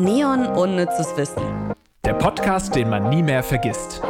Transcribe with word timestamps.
Neon 0.00 0.46
Unnützes 0.46 1.16
Wissen. 1.16 1.74
Der 2.04 2.14
Podcast, 2.14 2.72
den 2.72 2.88
man 2.88 3.08
nie 3.08 3.20
mehr 3.20 3.42
vergisst. 3.42 4.00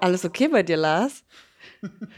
Alles 0.00 0.24
okay 0.24 0.46
bei 0.46 0.62
dir, 0.62 0.76
Lars? 0.76 1.24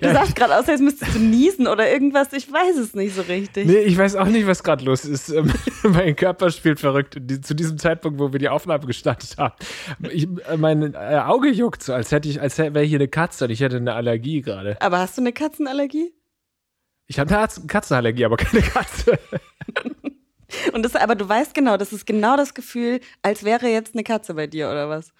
Du 0.00 0.12
sahst 0.12 0.36
gerade 0.36 0.56
aus, 0.56 0.68
als 0.68 0.80
müsstest 0.80 1.14
du 1.14 1.18
niesen 1.18 1.66
oder 1.66 1.90
irgendwas. 1.90 2.32
Ich 2.32 2.50
weiß 2.50 2.76
es 2.76 2.94
nicht 2.94 3.14
so 3.14 3.22
richtig. 3.22 3.66
Nee, 3.66 3.80
ich 3.80 3.96
weiß 3.96 4.16
auch 4.16 4.26
nicht, 4.26 4.46
was 4.46 4.62
gerade 4.62 4.84
los 4.84 5.04
ist. 5.04 5.30
Ähm, 5.30 5.52
mein 5.82 6.16
Körper 6.16 6.50
spielt 6.50 6.80
verrückt. 6.80 7.14
Zu 7.42 7.54
diesem 7.54 7.78
Zeitpunkt, 7.78 8.18
wo 8.18 8.32
wir 8.32 8.38
die 8.38 8.48
Aufnahme 8.48 8.86
gestartet 8.86 9.36
haben. 9.38 9.54
Ich, 10.10 10.28
äh, 10.48 10.56
mein 10.56 10.94
äh, 10.94 11.22
Auge 11.24 11.48
juckt 11.48 11.82
so, 11.82 11.92
als 11.92 12.12
hätte 12.12 12.28
ich, 12.28 12.40
als 12.40 12.58
wäre 12.58 12.82
hier 12.82 12.98
eine 12.98 13.08
Katze 13.08 13.44
und 13.44 13.50
ich 13.50 13.60
hätte 13.60 13.76
eine 13.76 13.94
Allergie 13.94 14.42
gerade. 14.42 14.76
Aber 14.80 14.98
hast 14.98 15.16
du 15.16 15.22
eine 15.22 15.32
Katzenallergie? 15.32 16.12
Ich 17.06 17.18
habe 17.18 17.36
eine 17.36 17.48
Katzenallergie, 17.66 18.24
aber 18.24 18.36
keine 18.36 18.62
Katze. 18.62 19.18
und 20.72 20.84
das, 20.84 20.94
aber 20.94 21.14
du 21.14 21.28
weißt 21.28 21.54
genau, 21.54 21.76
das 21.76 21.92
ist 21.92 22.06
genau 22.06 22.36
das 22.36 22.54
Gefühl, 22.54 23.00
als 23.22 23.44
wäre 23.44 23.68
jetzt 23.68 23.94
eine 23.94 24.04
Katze 24.04 24.34
bei 24.34 24.46
dir, 24.46 24.68
oder 24.70 24.88
was? 24.88 25.12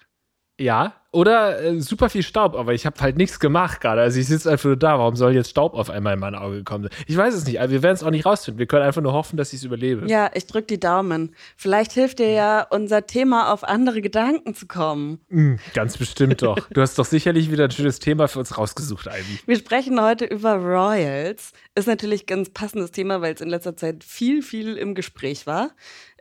Ja, 0.59 0.93
oder 1.11 1.59
äh, 1.59 1.79
super 1.79 2.09
viel 2.09 2.21
Staub, 2.21 2.55
aber 2.55 2.73
ich 2.73 2.85
habe 2.85 2.99
halt 3.01 3.17
nichts 3.17 3.39
gemacht 3.39 3.81
gerade. 3.81 4.01
Also 4.01 4.19
ich 4.19 4.27
sitze 4.27 4.51
einfach 4.51 4.65
nur 4.65 4.77
da. 4.77 4.99
Warum 4.99 5.15
soll 5.15 5.33
jetzt 5.33 5.49
Staub 5.49 5.73
auf 5.73 5.89
einmal 5.89 6.13
in 6.13 6.19
mein 6.19 6.35
Auge 6.35 6.63
kommen? 6.63 6.89
Ich 7.07 7.17
weiß 7.17 7.33
es 7.33 7.47
nicht. 7.47 7.59
Also 7.59 7.73
wir 7.73 7.81
werden 7.81 7.95
es 7.95 8.03
auch 8.03 8.11
nicht 8.11 8.27
rausfinden. 8.27 8.59
Wir 8.59 8.67
können 8.67 8.83
einfach 8.83 9.01
nur 9.01 9.13
hoffen, 9.13 9.35
dass 9.35 9.51
ich 9.51 9.59
es 9.59 9.63
überlebe. 9.63 10.07
Ja, 10.07 10.29
ich 10.35 10.45
drücke 10.45 10.67
die 10.67 10.79
Daumen. 10.79 11.33
Vielleicht 11.55 11.93
hilft 11.93 12.19
dir 12.19 12.29
ja 12.31 12.67
unser 12.69 13.07
Thema, 13.07 13.51
auf 13.51 13.63
andere 13.63 14.01
Gedanken 14.01 14.53
zu 14.53 14.67
kommen. 14.67 15.19
Mm, 15.29 15.55
ganz 15.73 15.97
bestimmt 15.97 16.43
doch. 16.43 16.59
Du 16.69 16.81
hast 16.81 16.99
doch 16.99 17.05
sicherlich 17.05 17.51
wieder 17.51 17.63
ein 17.63 17.71
schönes 17.71 17.97
Thema 17.99 18.27
für 18.27 18.37
uns 18.39 18.55
rausgesucht, 18.55 19.07
Ivy. 19.07 19.39
Wir 19.47 19.55
sprechen 19.55 19.99
heute 19.99 20.25
über 20.25 20.55
Royals. 20.57 21.53
Ist 21.73 21.87
natürlich 21.87 22.23
ein 22.23 22.27
ganz 22.27 22.49
passendes 22.51 22.91
Thema, 22.91 23.21
weil 23.21 23.33
es 23.33 23.41
in 23.41 23.49
letzter 23.49 23.75
Zeit 23.75 24.03
viel, 24.03 24.43
viel 24.43 24.77
im 24.77 24.93
Gespräch 24.93 25.47
war. 25.47 25.71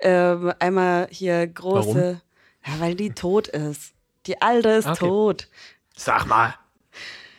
Ähm, 0.01 0.53
einmal 0.61 1.09
hier 1.11 1.47
große, 1.47 1.95
Warum? 1.95 2.21
ja, 2.67 2.81
weil 2.81 2.95
die 2.95 3.11
tot 3.11 3.49
ist. 3.49 3.93
Die 4.29 4.41
Alte 4.41 4.69
ist 4.69 4.87
Okay. 4.87 4.99
tot. 5.09 5.49
Sag 5.97 6.27
mal. 6.27 6.55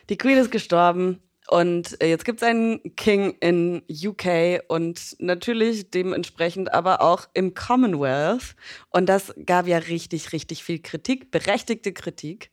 Die 0.10 0.18
Queen 0.18 0.38
ist 0.38 0.52
gestorben 0.52 1.22
und 1.50 2.02
äh, 2.02 2.10
jetzt 2.10 2.26
gibt 2.26 2.42
es 2.42 2.48
einen 2.48 2.96
King 2.96 3.36
in 3.40 3.84
UK 3.90 4.62
und 4.68 5.16
natürlich 5.20 5.92
dementsprechend 5.92 6.74
aber 6.74 7.02
auch 7.02 7.28
im 7.34 7.54
Commonwealth. 7.54 8.56
Und 8.90 9.08
das 9.08 9.34
gab 9.46 9.68
ja 9.68 9.78
richtig, 9.78 10.34
richtig 10.34 10.64
viel 10.64 10.80
Kritik, 10.80 11.32
berechtigte 11.32 11.94
Kritik. 11.94 12.52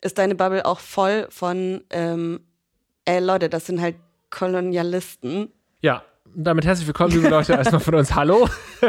Ist 0.00 0.18
deine 0.18 0.34
Bubble 0.34 0.66
auch 0.66 0.80
voll 0.80 1.26
von, 1.30 1.84
ähm, 1.90 2.40
ey 3.04 3.20
Leute, 3.20 3.48
das 3.48 3.66
sind 3.66 3.80
halt 3.80 3.96
Kolonialisten. 4.30 5.52
Ja, 5.80 6.04
damit 6.38 6.66
herzlich 6.66 6.86
willkommen, 6.86 7.12
liebe 7.12 7.28
Leute, 7.28 7.54
erstmal 7.54 7.80
von 7.80 7.94
uns 7.94 8.14
Hallo. 8.14 8.46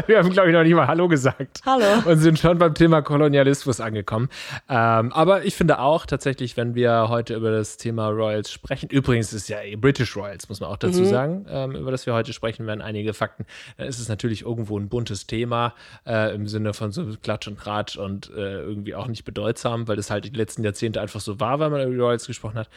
Wir 0.07 0.17
haben, 0.17 0.29
glaube 0.31 0.49
ich, 0.49 0.53
noch 0.53 0.63
nicht 0.63 0.73
mal 0.73 0.85
Hallo 0.85 1.07
gesagt. 1.07 1.61
Hallo. 1.65 1.85
Und 2.05 2.17
sind 2.17 2.37
schon 2.37 2.57
beim 2.57 2.73
Thema 2.73 3.01
Kolonialismus 3.01 3.79
angekommen. 3.79 4.27
Ähm, 4.67 5.13
aber 5.13 5.45
ich 5.45 5.55
finde 5.55 5.79
auch 5.79 6.05
tatsächlich, 6.05 6.57
wenn 6.57 6.75
wir 6.75 7.07
heute 7.07 7.35
über 7.35 7.51
das 7.51 7.77
Thema 7.77 8.09
Royals 8.09 8.51
sprechen, 8.51 8.89
übrigens 8.89 9.31
ist 9.31 9.43
es 9.43 9.47
ja 9.47 9.61
eh 9.61 9.77
British 9.77 10.17
Royals, 10.17 10.49
muss 10.49 10.59
man 10.59 10.69
auch 10.69 10.77
dazu 10.77 11.05
sagen, 11.05 11.45
ähm, 11.49 11.71
über 11.71 11.91
das 11.91 12.05
wir 12.05 12.13
heute 12.13 12.33
sprechen 12.33 12.67
werden, 12.67 12.81
einige 12.81 13.13
Fakten, 13.13 13.45
dann 13.77 13.87
ist 13.87 13.99
es 13.99 14.09
natürlich 14.09 14.41
irgendwo 14.41 14.77
ein 14.77 14.89
buntes 14.89 15.25
Thema 15.25 15.73
äh, 16.05 16.35
im 16.35 16.47
Sinne 16.47 16.73
von 16.73 16.91
so 16.91 17.05
Klatsch 17.21 17.47
und 17.47 17.57
Tratsch 17.57 17.95
und 17.95 18.29
äh, 18.29 18.59
irgendwie 18.59 18.93
auch 18.93 19.07
nicht 19.07 19.23
bedeutsam, 19.23 19.87
weil 19.87 19.95
das 19.95 20.09
halt 20.09 20.25
die 20.25 20.29
letzten 20.29 20.65
Jahrzehnte 20.65 20.99
einfach 20.99 21.21
so 21.21 21.39
war, 21.39 21.59
weil 21.59 21.69
man 21.69 21.87
über 21.87 22.03
Royals 22.03 22.27
gesprochen 22.27 22.57
hat. 22.57 22.69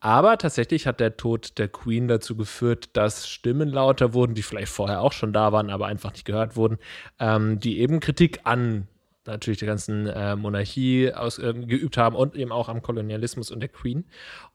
Aber 0.00 0.38
tatsächlich 0.38 0.86
hat 0.86 1.00
der 1.00 1.16
Tod 1.16 1.58
der 1.58 1.68
Queen 1.68 2.06
dazu 2.06 2.36
geführt, 2.36 2.90
dass 2.92 3.28
Stimmen 3.28 3.68
lauter 3.68 4.12
wurden, 4.14 4.34
die 4.34 4.42
vielleicht 4.42 4.72
vorher 4.72 5.00
auch 5.00 5.12
schon 5.12 5.32
da 5.32 5.52
waren, 5.52 5.70
aber 5.70 5.86
einfach 5.86 6.12
nicht 6.12 6.24
gehört 6.24 6.56
wurden, 6.56 6.78
ähm, 7.18 7.60
die 7.60 7.80
eben 7.80 8.00
Kritik 8.00 8.40
an 8.44 8.88
natürlich 9.26 9.58
der 9.58 9.68
ganzen 9.68 10.06
äh, 10.06 10.36
Monarchie 10.36 11.12
aus, 11.12 11.38
ähm, 11.38 11.66
geübt 11.66 11.96
haben 11.96 12.16
und 12.16 12.36
eben 12.36 12.52
auch 12.52 12.68
am 12.68 12.82
Kolonialismus 12.82 13.50
und 13.50 13.60
der 13.60 13.68
Queen. 13.68 14.04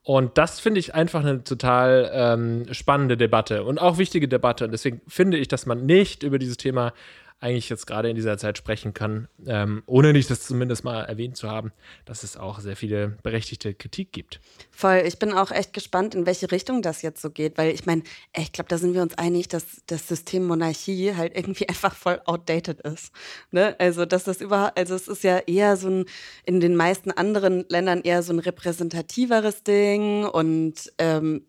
Und 0.04 0.38
das 0.38 0.60
finde 0.60 0.80
ich 0.80 0.96
einfach 0.96 1.22
eine 1.22 1.44
total 1.44 2.10
ähm, 2.14 2.74
spannende 2.74 3.18
Debatte 3.18 3.64
und 3.64 3.80
auch 3.80 3.98
wichtige 3.98 4.28
Debatte. 4.28 4.66
Und 4.66 4.72
deswegen 4.72 5.02
finde 5.08 5.38
ich, 5.38 5.48
dass 5.48 5.66
man 5.66 5.86
nicht 5.86 6.24
über 6.24 6.40
dieses 6.40 6.58
Thema 6.58 6.94
eigentlich 7.42 7.70
jetzt 7.70 7.88
gerade 7.88 8.08
in 8.10 8.16
dieser 8.16 8.38
Zeit 8.38 8.58
sprechen 8.58 8.94
kann, 8.94 9.28
ähm, 9.48 9.82
ohne 9.88 10.14
nicht 10.14 10.30
das 10.30 10.42
zumindest 10.42 10.84
mal 10.84 11.02
erwähnt 11.02 11.36
zu 11.36 11.50
haben, 11.50 11.72
dass 12.06 12.22
es 12.24 12.38
auch 12.38 12.60
sehr 12.60 12.76
viele 12.76 13.18
berechtigte 13.24 13.74
Kritik 13.74 14.12
gibt. 14.12 14.40
Voll, 14.70 15.04
ich 15.06 15.18
bin 15.18 15.34
auch 15.34 15.50
echt 15.50 15.74
gespannt, 15.74 16.14
in 16.14 16.28
welche 16.28 16.52
Richtung 16.52 16.84
das 16.84 17.02
jetzt 17.02 17.20
so 17.20 17.32
geht, 17.32 17.58
weil 17.58 17.74
ich 17.74 17.88
meine, 17.88 18.04
ich 18.38 18.52
glaube, 18.52 18.70
da 18.70 18.78
sind 18.78 18.94
wir 18.94 19.02
uns 19.02 19.18
einig, 19.18 19.48
dass 19.48 19.82
das 19.88 20.08
System 20.08 20.46
Monarchie 20.46 21.16
halt 21.16 21.36
irgendwie 21.36 21.68
einfach 21.70 21.96
voll 21.96 22.22
outdated 22.26 22.82
ist. 22.82 23.12
Ne? 23.50 23.76
Also, 23.80 24.06
dass 24.06 24.24
das 24.24 24.40
überhaupt, 24.40 24.78
also 24.78 24.94
es 24.94 25.08
ist 25.08 25.24
ja 25.24 25.40
eher 25.40 25.78
so 25.78 25.90
ein, 25.90 26.06
in 26.46 26.60
den 26.60 26.76
meisten 26.76 27.10
anderen 27.10 27.66
Ländern 27.70 28.02
eher 28.02 28.22
so 28.22 28.34
ein 28.34 28.40
repräsentativeres 28.40 29.64
Ding 29.64 30.26
und 30.26 30.94
ähm, 31.00 31.48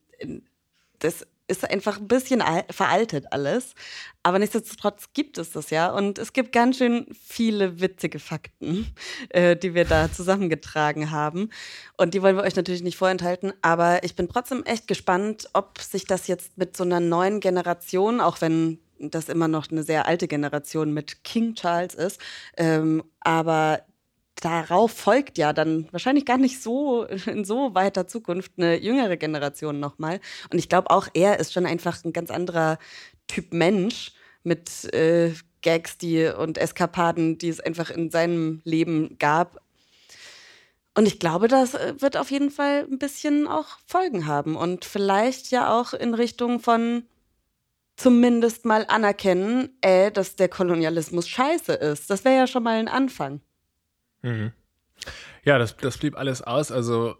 das 1.01 1.27
ist 1.53 1.69
einfach 1.71 1.99
ein 1.99 2.09
bisschen 2.09 2.43
al- 2.43 2.65
veraltet 2.71 3.27
alles. 3.31 3.75
Aber 4.25 4.39
nichtsdestotrotz 4.39 5.11
gibt 5.15 5.39
es 5.39 5.51
das 5.53 5.71
ja. 5.71 5.91
Und 5.91 6.19
es 6.19 6.33
gibt 6.33 6.53
ganz 6.53 6.79
schön 6.79 7.07
viele 7.25 7.81
witzige 7.81 8.19
Fakten, 8.19 8.93
äh, 9.31 9.57
die 9.57 9.75
wir 9.75 9.85
da 9.85 10.11
zusammengetragen 10.11 11.11
haben. 11.11 11.51
Und 11.97 12.15
die 12.15 12.23
wollen 12.23 12.37
wir 12.37 12.43
euch 12.45 12.57
natürlich 12.57 12.83
nicht 12.83 12.97
vorenthalten. 12.97 13.53
Aber 13.63 14.03
ich 14.05 14.17
bin 14.17 14.29
trotzdem 14.29 14.65
echt 14.65 14.89
gespannt, 14.89 15.49
ob 15.53 15.79
sich 15.81 16.05
das 16.07 16.27
jetzt 16.27 16.59
mit 16.59 16.77
so 16.77 16.85
einer 16.85 17.01
neuen 17.01 17.41
Generation, 17.41 18.21
auch 18.21 18.41
wenn 18.41 18.79
das 18.99 19.29
immer 19.29 19.49
noch 19.49 19.71
eine 19.71 19.83
sehr 19.83 20.07
alte 20.07 20.29
Generation 20.29 20.93
mit 20.93 21.25
King 21.25 21.55
Charles 21.55 21.95
ist, 21.95 22.21
ähm, 22.57 23.03
aber 23.21 23.83
darauf 24.45 24.93
folgt 24.93 25.39
ja 25.39 25.53
dann 25.53 25.89
wahrscheinlich 25.93 26.27
gar 26.27 26.39
nicht 26.39 26.63
so 26.63 27.05
in 27.27 27.45
so 27.45 27.75
weiter 27.75 28.07
Zukunft 28.07 28.53
eine 28.57 28.79
jüngere 28.81 29.17
Generation 29.17 29.81
nochmal. 29.81 30.21
Und 30.51 30.59
ich 30.59 30.69
glaube 30.69 30.91
auch, 30.91 31.09
er 31.15 31.41
ist 31.41 31.53
schon 31.53 31.67
einfach 31.67 32.05
ein 32.05 32.13
ganz 32.13 32.31
anderer 32.31 32.79
Typ 33.29 33.53
Mensch 33.53 34.13
mit 34.43 34.93
äh, 34.93 35.33
Gags 35.63 35.97
die, 35.97 36.27
und 36.27 36.59
Eskapaden, 36.59 37.39
die 37.39 37.49
es 37.49 37.61
einfach 37.61 37.91
in 37.91 38.11
seinem 38.11 38.61
Leben 38.65 39.17
gab. 39.19 39.63
Und 40.95 41.07
ich 41.07 41.19
glaube, 41.19 41.49
das 41.49 41.75
äh, 41.75 41.95
wird 41.99 42.17
auf 42.17 42.31
jeden 42.31 42.51
Fall 42.51 42.87
ein 42.91 42.99
bisschen 42.99 43.47
auch 43.47 43.79
Folgen 43.87 44.27
haben 44.27 44.57
und 44.57 44.85
vielleicht 44.85 45.51
ja 45.51 45.73
auch 45.73 45.95
in 45.95 46.15
Richtung 46.15 46.61
von 46.61 47.05
zumindest 47.97 48.65
mal 48.65 48.85
anerkennen, 48.89 49.71
äh, 49.81 50.11
dass 50.11 50.37
der 50.37 50.49
Kolonialismus 50.49 51.29
scheiße 51.29 51.73
ist. 51.73 52.11
Das 52.11 52.25
wäre 52.25 52.37
ja 52.37 52.47
schon 52.47 52.65
mal 52.65 52.79
ein 52.79 52.89
Anfang. 52.89 53.41
Ja, 55.45 55.59
das, 55.59 55.77
das 55.77 55.99
blieb 55.99 56.17
alles 56.17 56.43
aus. 56.43 56.71
Also 56.71 57.17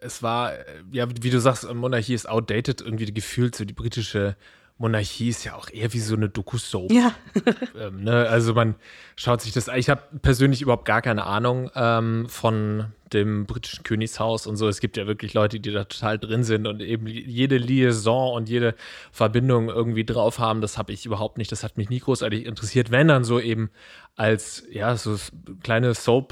es 0.00 0.22
war, 0.22 0.52
äh, 0.52 0.64
ja, 0.90 1.06
wie 1.08 1.30
du 1.30 1.40
sagst, 1.40 1.72
Monarchie 1.72 2.14
ist 2.14 2.28
outdated. 2.28 2.80
Irgendwie 2.80 3.12
gefühlt 3.12 3.54
so 3.54 3.64
die 3.64 3.72
britische 3.72 4.36
Monarchie 4.78 5.28
ist 5.28 5.44
ja 5.44 5.54
auch 5.54 5.70
eher 5.70 5.92
wie 5.92 6.00
so 6.00 6.14
eine 6.14 6.28
Doku-Soap. 6.28 6.92
Ja. 6.92 7.14
Ähm, 7.78 8.04
ne? 8.04 8.28
Also 8.28 8.52
man 8.52 8.74
schaut 9.16 9.40
sich 9.40 9.52
das, 9.52 9.66
ich 9.68 9.88
habe 9.88 10.02
persönlich 10.20 10.60
überhaupt 10.60 10.84
gar 10.84 11.00
keine 11.00 11.24
Ahnung 11.24 11.70
ähm, 11.74 12.28
von 12.28 12.92
dem 13.12 13.46
britischen 13.46 13.84
Königshaus 13.84 14.46
und 14.46 14.56
so. 14.56 14.68
Es 14.68 14.80
gibt 14.80 14.96
ja 14.96 15.06
wirklich 15.06 15.34
Leute, 15.34 15.60
die 15.60 15.72
da 15.72 15.84
total 15.84 16.18
drin 16.18 16.44
sind 16.44 16.66
und 16.66 16.80
eben 16.80 17.06
jede 17.06 17.56
Liaison 17.56 18.34
und 18.34 18.48
jede 18.48 18.74
Verbindung 19.10 19.68
irgendwie 19.68 20.04
drauf 20.04 20.38
haben. 20.38 20.60
Das 20.60 20.78
habe 20.78 20.92
ich 20.92 21.06
überhaupt 21.06 21.38
nicht. 21.38 21.52
Das 21.52 21.64
hat 21.64 21.76
mich 21.76 21.88
nie 21.88 22.00
großartig 22.00 22.46
interessiert. 22.46 22.90
Wenn 22.90 23.08
dann 23.08 23.24
so 23.24 23.40
eben 23.40 23.70
als, 24.16 24.64
ja, 24.70 24.96
so 24.96 25.16
kleine 25.62 25.94
Soap-Fakten 25.94 26.30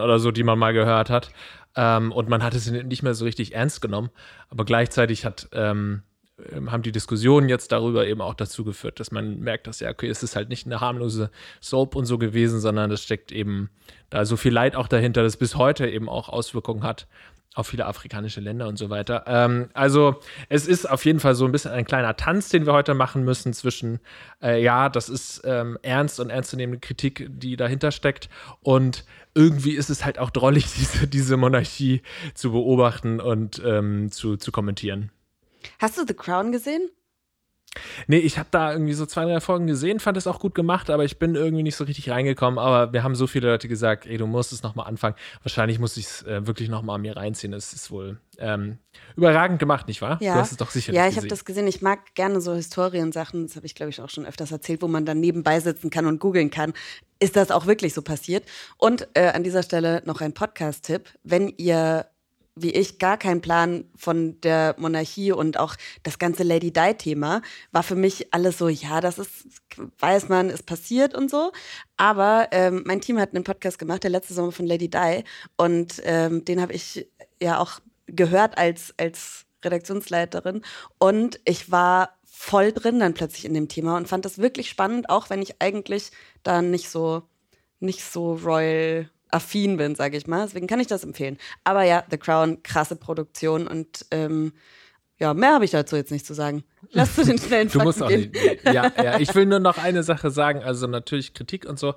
oder 0.00 0.18
so, 0.18 0.30
die 0.30 0.44
man 0.44 0.58
mal 0.58 0.72
gehört 0.72 1.10
hat. 1.10 1.30
Ähm, 1.74 2.12
und 2.12 2.28
man 2.28 2.42
hat 2.42 2.54
es 2.54 2.70
nicht 2.70 3.02
mehr 3.02 3.14
so 3.14 3.24
richtig 3.24 3.54
ernst 3.54 3.80
genommen. 3.80 4.10
Aber 4.48 4.64
gleichzeitig 4.64 5.24
hat 5.24 5.48
ähm, 5.52 6.02
haben 6.66 6.82
die 6.82 6.92
Diskussionen 6.92 7.48
jetzt 7.48 7.72
darüber 7.72 8.06
eben 8.06 8.20
auch 8.20 8.34
dazu 8.34 8.64
geführt, 8.64 9.00
dass 9.00 9.10
man 9.10 9.40
merkt, 9.40 9.66
dass 9.66 9.80
ja, 9.80 9.90
okay, 9.90 10.08
es 10.08 10.22
ist 10.22 10.36
halt 10.36 10.48
nicht 10.48 10.66
eine 10.66 10.80
harmlose 10.80 11.30
Soap 11.60 11.94
und 11.96 12.06
so 12.06 12.18
gewesen, 12.18 12.60
sondern 12.60 12.90
es 12.90 13.02
steckt 13.02 13.32
eben 13.32 13.70
da 14.10 14.24
so 14.24 14.36
viel 14.36 14.52
Leid 14.52 14.76
auch 14.76 14.88
dahinter, 14.88 15.22
das 15.22 15.36
bis 15.36 15.56
heute 15.56 15.88
eben 15.88 16.08
auch 16.08 16.28
Auswirkungen 16.28 16.82
hat 16.82 17.06
auf 17.54 17.66
viele 17.66 17.86
afrikanische 17.86 18.40
Länder 18.40 18.66
und 18.66 18.78
so 18.78 18.88
weiter. 18.88 19.24
Ähm, 19.26 19.68
also 19.74 20.20
es 20.48 20.66
ist 20.66 20.88
auf 20.88 21.04
jeden 21.04 21.20
Fall 21.20 21.34
so 21.34 21.44
ein 21.44 21.52
bisschen 21.52 21.72
ein 21.72 21.84
kleiner 21.84 22.16
Tanz, 22.16 22.48
den 22.48 22.66
wir 22.66 22.72
heute 22.72 22.94
machen 22.94 23.24
müssen 23.24 23.52
zwischen, 23.52 24.00
äh, 24.42 24.62
ja, 24.62 24.88
das 24.88 25.08
ist 25.08 25.42
ähm, 25.44 25.78
ernst 25.82 26.18
und 26.18 26.30
ernstzunehmende 26.30 26.80
Kritik, 26.80 27.26
die 27.28 27.56
dahinter 27.56 27.90
steckt 27.90 28.30
und 28.60 29.04
irgendwie 29.34 29.72
ist 29.72 29.90
es 29.90 30.04
halt 30.04 30.18
auch 30.18 30.30
drollig, 30.30 30.66
diese, 30.76 31.06
diese 31.06 31.36
Monarchie 31.36 32.02
zu 32.34 32.52
beobachten 32.52 33.20
und 33.20 33.60
ähm, 33.64 34.10
zu, 34.10 34.36
zu 34.36 34.50
kommentieren. 34.50 35.10
Hast 35.78 35.98
du 35.98 36.04
The 36.06 36.14
Crown 36.14 36.52
gesehen? 36.52 36.90
Nee, 38.06 38.18
ich 38.18 38.38
habe 38.38 38.48
da 38.50 38.72
irgendwie 38.72 38.92
so 38.92 39.06
zwei, 39.06 39.24
drei 39.24 39.40
Folgen 39.40 39.66
gesehen, 39.66 39.98
fand 39.98 40.16
es 40.18 40.26
auch 40.26 40.40
gut 40.40 40.54
gemacht, 40.54 40.90
aber 40.90 41.04
ich 41.04 41.18
bin 41.18 41.34
irgendwie 41.34 41.62
nicht 41.62 41.76
so 41.76 41.84
richtig 41.84 42.10
reingekommen. 42.10 42.58
Aber 42.58 42.92
wir 42.92 43.02
haben 43.02 43.14
so 43.14 43.26
viele 43.26 43.48
Leute 43.48 43.66
gesagt, 43.68 44.06
ey, 44.06 44.18
du 44.18 44.26
musst 44.26 44.52
es 44.52 44.62
nochmal 44.62 44.86
anfangen. 44.86 45.16
Wahrscheinlich 45.42 45.78
muss 45.78 45.96
ich 45.96 46.04
es 46.04 46.22
äh, 46.24 46.46
wirklich 46.46 46.68
nochmal 46.68 46.96
an 46.96 47.02
mir 47.02 47.16
reinziehen. 47.16 47.52
Es 47.54 47.72
ist 47.72 47.90
wohl 47.90 48.20
ähm, 48.38 48.78
überragend 49.16 49.58
gemacht, 49.58 49.88
nicht 49.88 50.02
wahr? 50.02 50.18
Ja. 50.20 50.34
Du 50.34 50.40
hast 50.40 50.52
es 50.52 50.58
doch 50.58 50.70
sicher 50.70 50.92
Ja, 50.92 51.08
ich 51.08 51.16
habe 51.16 51.28
das 51.28 51.44
gesehen. 51.44 51.66
Ich 51.66 51.80
mag 51.80 52.14
gerne 52.14 52.40
so 52.40 52.52
Historiensachen, 52.54 53.46
das 53.46 53.56
habe 53.56 53.66
ich, 53.66 53.74
glaube 53.74 53.90
ich, 53.90 54.00
auch 54.00 54.10
schon 54.10 54.26
öfters 54.26 54.52
erzählt, 54.52 54.82
wo 54.82 54.88
man 54.88 55.06
dann 55.06 55.20
nebenbei 55.20 55.60
sitzen 55.60 55.88
kann 55.88 56.06
und 56.06 56.20
googeln 56.20 56.50
kann. 56.50 56.74
Ist 57.20 57.36
das 57.36 57.50
auch 57.50 57.66
wirklich 57.66 57.94
so 57.94 58.02
passiert? 58.02 58.44
Und 58.76 59.08
äh, 59.14 59.28
an 59.28 59.44
dieser 59.44 59.62
Stelle 59.62 60.02
noch 60.04 60.20
ein 60.20 60.34
Podcast-Tipp. 60.34 61.08
Wenn 61.22 61.48
ihr 61.56 62.06
wie 62.54 62.70
ich 62.70 62.98
gar 62.98 63.16
keinen 63.16 63.40
Plan 63.40 63.84
von 63.96 64.40
der 64.42 64.74
Monarchie 64.78 65.32
und 65.32 65.58
auch 65.58 65.74
das 66.02 66.18
ganze 66.18 66.42
Lady 66.42 66.72
Di-Thema 66.72 67.40
war 67.70 67.82
für 67.82 67.94
mich 67.94 68.32
alles 68.34 68.58
so, 68.58 68.68
ja, 68.68 69.00
das 69.00 69.18
ist, 69.18 69.46
weiß 69.98 70.28
man, 70.28 70.50
ist 70.50 70.66
passiert 70.66 71.14
und 71.14 71.30
so. 71.30 71.52
Aber 71.96 72.48
ähm, 72.50 72.82
mein 72.84 73.00
Team 73.00 73.18
hat 73.18 73.34
einen 73.34 73.44
Podcast 73.44 73.78
gemacht, 73.78 74.02
der 74.02 74.10
letzte 74.10 74.34
Sommer 74.34 74.52
von 74.52 74.66
Lady 74.66 74.90
Di 74.90 75.24
und 75.56 76.02
ähm, 76.04 76.44
den 76.44 76.60
habe 76.60 76.74
ich 76.74 77.08
ja 77.40 77.58
auch 77.58 77.80
gehört 78.06 78.58
als, 78.58 78.92
als 78.98 79.46
Redaktionsleiterin 79.64 80.62
und 80.98 81.40
ich 81.44 81.70
war 81.70 82.18
voll 82.24 82.72
drin 82.72 82.98
dann 82.98 83.14
plötzlich 83.14 83.44
in 83.44 83.54
dem 83.54 83.68
Thema 83.68 83.96
und 83.96 84.08
fand 84.08 84.24
das 84.24 84.38
wirklich 84.38 84.68
spannend, 84.68 85.08
auch 85.08 85.30
wenn 85.30 85.40
ich 85.40 85.62
eigentlich 85.62 86.10
da 86.42 86.60
nicht 86.60 86.90
so, 86.90 87.22
nicht 87.78 88.02
so 88.02 88.34
royal 88.34 89.08
affin 89.32 89.76
bin, 89.76 89.94
sage 89.94 90.16
ich 90.16 90.26
mal. 90.26 90.44
Deswegen 90.44 90.66
kann 90.66 90.80
ich 90.80 90.86
das 90.86 91.04
empfehlen. 91.04 91.38
Aber 91.64 91.82
ja, 91.82 92.04
The 92.10 92.18
Crown, 92.18 92.62
krasse 92.62 92.96
Produktion 92.96 93.66
und 93.66 94.06
ähm, 94.10 94.52
ja, 95.18 95.34
mehr 95.34 95.54
habe 95.54 95.64
ich 95.64 95.70
dazu 95.70 95.94
jetzt 95.96 96.10
nicht 96.10 96.26
zu 96.26 96.34
sagen. 96.34 96.64
Lass 96.90 97.14
du 97.14 97.24
den 97.24 97.38
schnellen 97.38 97.68
Du 97.68 97.80
musst 97.80 98.02
auch 98.02 98.08
gehen. 98.08 98.30
nicht. 98.32 98.64
Ja, 98.64 98.90
ja, 98.96 99.20
ich 99.20 99.34
will 99.34 99.46
nur 99.46 99.60
noch 99.60 99.78
eine 99.78 100.02
Sache 100.02 100.30
sagen, 100.30 100.62
also 100.62 100.86
natürlich 100.86 101.32
Kritik 101.32 101.64
und 101.64 101.78
so. 101.78 101.94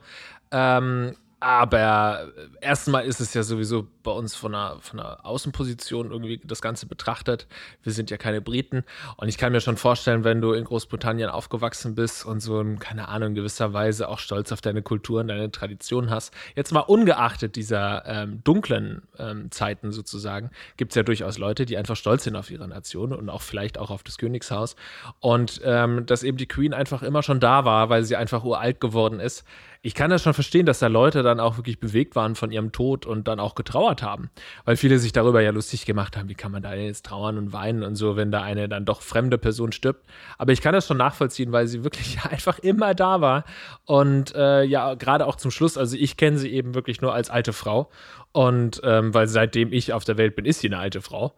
Ähm, 0.51 1.15
aber 1.45 2.31
erstmal 2.59 3.05
ist 3.05 3.21
es 3.21 3.35
ja 3.35 3.43
sowieso 3.43 3.85
bei 4.01 4.09
uns 4.09 4.33
von 4.33 4.55
einer, 4.55 4.79
von 4.79 4.99
einer 4.99 5.23
Außenposition 5.23 6.09
irgendwie 6.09 6.41
das 6.43 6.59
Ganze 6.59 6.87
betrachtet. 6.87 7.45
Wir 7.83 7.93
sind 7.93 8.09
ja 8.09 8.17
keine 8.17 8.41
Briten. 8.41 8.83
Und 9.17 9.27
ich 9.27 9.37
kann 9.37 9.51
mir 9.51 9.61
schon 9.61 9.77
vorstellen, 9.77 10.23
wenn 10.23 10.41
du 10.41 10.53
in 10.53 10.63
Großbritannien 10.63 11.29
aufgewachsen 11.29 11.93
bist 11.93 12.25
und 12.25 12.39
so, 12.39 12.59
in, 12.61 12.79
keine 12.79 13.09
Ahnung, 13.09 13.29
in 13.29 13.35
gewisser 13.35 13.73
Weise 13.73 14.09
auch 14.09 14.17
stolz 14.17 14.51
auf 14.51 14.61
deine 14.61 14.81
Kultur 14.81 15.19
und 15.19 15.27
deine 15.27 15.51
Tradition 15.51 16.09
hast. 16.09 16.33
Jetzt 16.55 16.71
mal 16.71 16.79
ungeachtet 16.79 17.55
dieser 17.55 18.03
ähm, 18.07 18.43
dunklen 18.43 19.03
ähm, 19.19 19.51
Zeiten 19.51 19.91
sozusagen, 19.91 20.49
gibt 20.77 20.93
es 20.93 20.95
ja 20.95 21.03
durchaus 21.03 21.37
Leute, 21.37 21.67
die 21.67 21.77
einfach 21.77 21.95
stolz 21.95 22.23
sind 22.23 22.35
auf 22.35 22.49
ihre 22.49 22.67
Nation 22.67 23.13
und 23.13 23.29
auch 23.29 23.43
vielleicht 23.43 23.77
auch 23.77 23.91
auf 23.91 24.01
das 24.01 24.17
Königshaus. 24.17 24.75
Und 25.19 25.61
ähm, 25.63 26.07
dass 26.07 26.23
eben 26.23 26.37
die 26.37 26.47
Queen 26.47 26.73
einfach 26.73 27.03
immer 27.03 27.21
schon 27.21 27.39
da 27.39 27.65
war, 27.65 27.89
weil 27.89 28.03
sie 28.03 28.15
einfach 28.15 28.43
uralt 28.43 28.81
geworden 28.81 29.19
ist. 29.19 29.45
Ich 29.85 29.93
kann 29.93 30.09
das 30.09 30.23
schon 30.23 30.33
verstehen, 30.33 30.65
dass 30.65 30.79
da 30.79 30.87
Leute 30.87 31.21
dann 31.21 31.39
auch 31.39 31.57
wirklich 31.57 31.79
bewegt 31.79 32.15
waren 32.15 32.33
von 32.33 32.51
ihrem 32.51 32.71
Tod 32.71 33.05
und 33.05 33.27
dann 33.27 33.39
auch 33.39 33.53
getrauert 33.53 34.01
haben. 34.01 34.31
Weil 34.63 34.77
viele 34.77 34.97
sich 34.97 35.11
darüber 35.11 35.41
ja 35.41 35.51
lustig 35.51 35.85
gemacht 35.85 36.17
haben, 36.17 36.27
wie 36.27 36.33
kann 36.33 36.51
man 36.51 36.63
da 36.63 36.73
jetzt 36.73 37.05
trauern 37.05 37.37
und 37.37 37.53
weinen 37.53 37.83
und 37.83 37.93
so, 37.93 38.15
wenn 38.15 38.31
da 38.31 38.41
eine 38.41 38.67
dann 38.67 38.85
doch 38.85 39.03
fremde 39.03 39.37
Person 39.37 39.71
stirbt. 39.71 40.03
Aber 40.39 40.53
ich 40.53 40.61
kann 40.61 40.73
das 40.73 40.87
schon 40.87 40.97
nachvollziehen, 40.97 41.51
weil 41.51 41.67
sie 41.67 41.83
wirklich 41.83 42.17
einfach 42.31 42.57
immer 42.57 42.95
da 42.95 43.21
war. 43.21 43.43
Und 43.85 44.33
äh, 44.33 44.63
ja, 44.63 44.95
gerade 44.95 45.27
auch 45.27 45.35
zum 45.35 45.51
Schluss, 45.51 45.77
also 45.77 45.95
ich 45.95 46.17
kenne 46.17 46.39
sie 46.39 46.51
eben 46.51 46.73
wirklich 46.73 47.01
nur 47.01 47.13
als 47.13 47.29
alte 47.29 47.53
Frau. 47.53 47.91
Und 48.31 48.81
ähm, 48.83 49.13
weil 49.13 49.27
seitdem 49.27 49.71
ich 49.71 49.93
auf 49.93 50.03
der 50.03 50.17
Welt 50.17 50.35
bin, 50.35 50.45
ist 50.45 50.61
sie 50.61 50.67
eine 50.67 50.79
alte 50.79 51.03
Frau. 51.03 51.35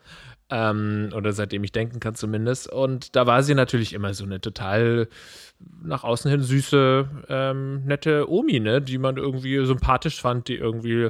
Ähm, 0.50 1.10
oder 1.14 1.34
seitdem 1.34 1.64
ich 1.64 1.74
denken 1.74 2.00
kann 2.00 2.16
zumindest. 2.16 2.70
Und 2.70 3.16
da 3.16 3.28
war 3.28 3.44
sie 3.44 3.54
natürlich 3.54 3.94
immer 3.94 4.14
so 4.14 4.24
eine 4.24 4.40
total 4.40 5.10
nach 5.84 6.04
außen 6.04 6.32
hin 6.32 6.42
süße, 6.42 7.10
ähm, 7.28 7.84
nette 7.86 8.30
Omi, 8.32 8.60
ne? 8.60 8.82
die 8.82 8.98
man 8.98 9.18
irgendwie 9.18 9.66
sympathisch 9.66 10.22
fand, 10.22 10.48
die 10.48 10.56
irgendwie 10.56 11.10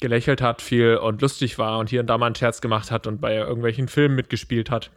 gelächelt 0.00 0.42
hat 0.42 0.62
viel 0.62 0.96
und 0.96 1.20
lustig 1.20 1.58
war 1.58 1.78
und 1.78 1.90
hier 1.90 2.00
und 2.00 2.06
da 2.06 2.18
mal 2.18 2.26
einen 2.26 2.34
Scherz 2.34 2.60
gemacht 2.60 2.90
hat 2.90 3.06
und 3.06 3.20
bei 3.20 3.36
irgendwelchen 3.36 3.88
Filmen 3.88 4.16
mitgespielt 4.16 4.70
hat, 4.70 4.90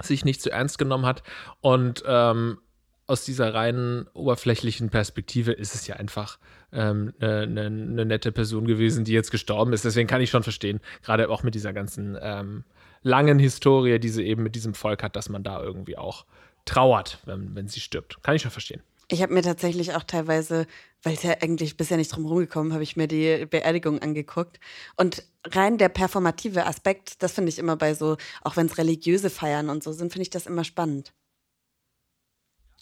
sich 0.00 0.24
nicht 0.24 0.42
zu 0.42 0.50
ernst 0.50 0.78
genommen 0.78 1.06
hat. 1.06 1.22
Und 1.60 2.04
ähm, 2.06 2.58
aus 3.06 3.24
dieser 3.24 3.54
reinen 3.54 4.06
oberflächlichen 4.12 4.90
Perspektive 4.90 5.52
ist 5.52 5.74
es 5.74 5.86
ja 5.86 5.96
einfach 5.96 6.38
eine 6.70 7.14
ähm, 7.20 7.54
ne, 7.54 7.70
ne 7.70 8.04
nette 8.04 8.32
Person 8.32 8.66
gewesen, 8.66 9.04
die 9.04 9.12
jetzt 9.12 9.30
gestorben 9.30 9.72
ist. 9.72 9.84
Deswegen 9.86 10.08
kann 10.08 10.20
ich 10.20 10.28
schon 10.28 10.42
verstehen, 10.42 10.80
gerade 11.02 11.30
auch 11.30 11.42
mit 11.42 11.54
dieser 11.54 11.72
ganzen 11.72 12.18
ähm, 12.20 12.64
langen 13.02 13.38
Historie, 13.38 13.98
die 13.98 14.08
sie 14.08 14.24
eben 14.24 14.42
mit 14.42 14.54
diesem 14.54 14.74
Volk 14.74 15.02
hat, 15.02 15.16
dass 15.16 15.28
man 15.28 15.42
da 15.42 15.62
irgendwie 15.62 15.96
auch 15.96 16.26
trauert, 16.64 17.20
wenn, 17.24 17.54
wenn 17.54 17.68
sie 17.68 17.80
stirbt. 17.80 18.22
Kann 18.22 18.34
ich 18.34 18.42
schon 18.42 18.50
verstehen. 18.50 18.82
Ich 19.10 19.22
habe 19.22 19.32
mir 19.32 19.42
tatsächlich 19.42 19.94
auch 19.94 20.02
teilweise, 20.02 20.66
weil 21.02 21.14
es 21.14 21.22
ja 21.22 21.36
eigentlich 21.40 21.78
bisher 21.78 21.96
nicht 21.96 22.14
drum 22.14 22.26
rumgekommen, 22.26 22.74
habe 22.74 22.82
ich 22.82 22.94
mir 22.94 23.08
die 23.08 23.46
Beerdigung 23.46 24.02
angeguckt. 24.02 24.60
Und 24.96 25.22
rein 25.46 25.78
der 25.78 25.88
performative 25.88 26.66
Aspekt, 26.66 27.22
das 27.22 27.32
finde 27.32 27.48
ich 27.48 27.58
immer 27.58 27.76
bei 27.76 27.94
so, 27.94 28.18
auch 28.42 28.56
wenn 28.56 28.66
es 28.66 28.76
religiöse 28.76 29.30
Feiern 29.30 29.70
und 29.70 29.82
so 29.82 29.92
sind, 29.92 30.12
finde 30.12 30.24
ich 30.24 30.30
das 30.30 30.46
immer 30.46 30.62
spannend. 30.62 31.14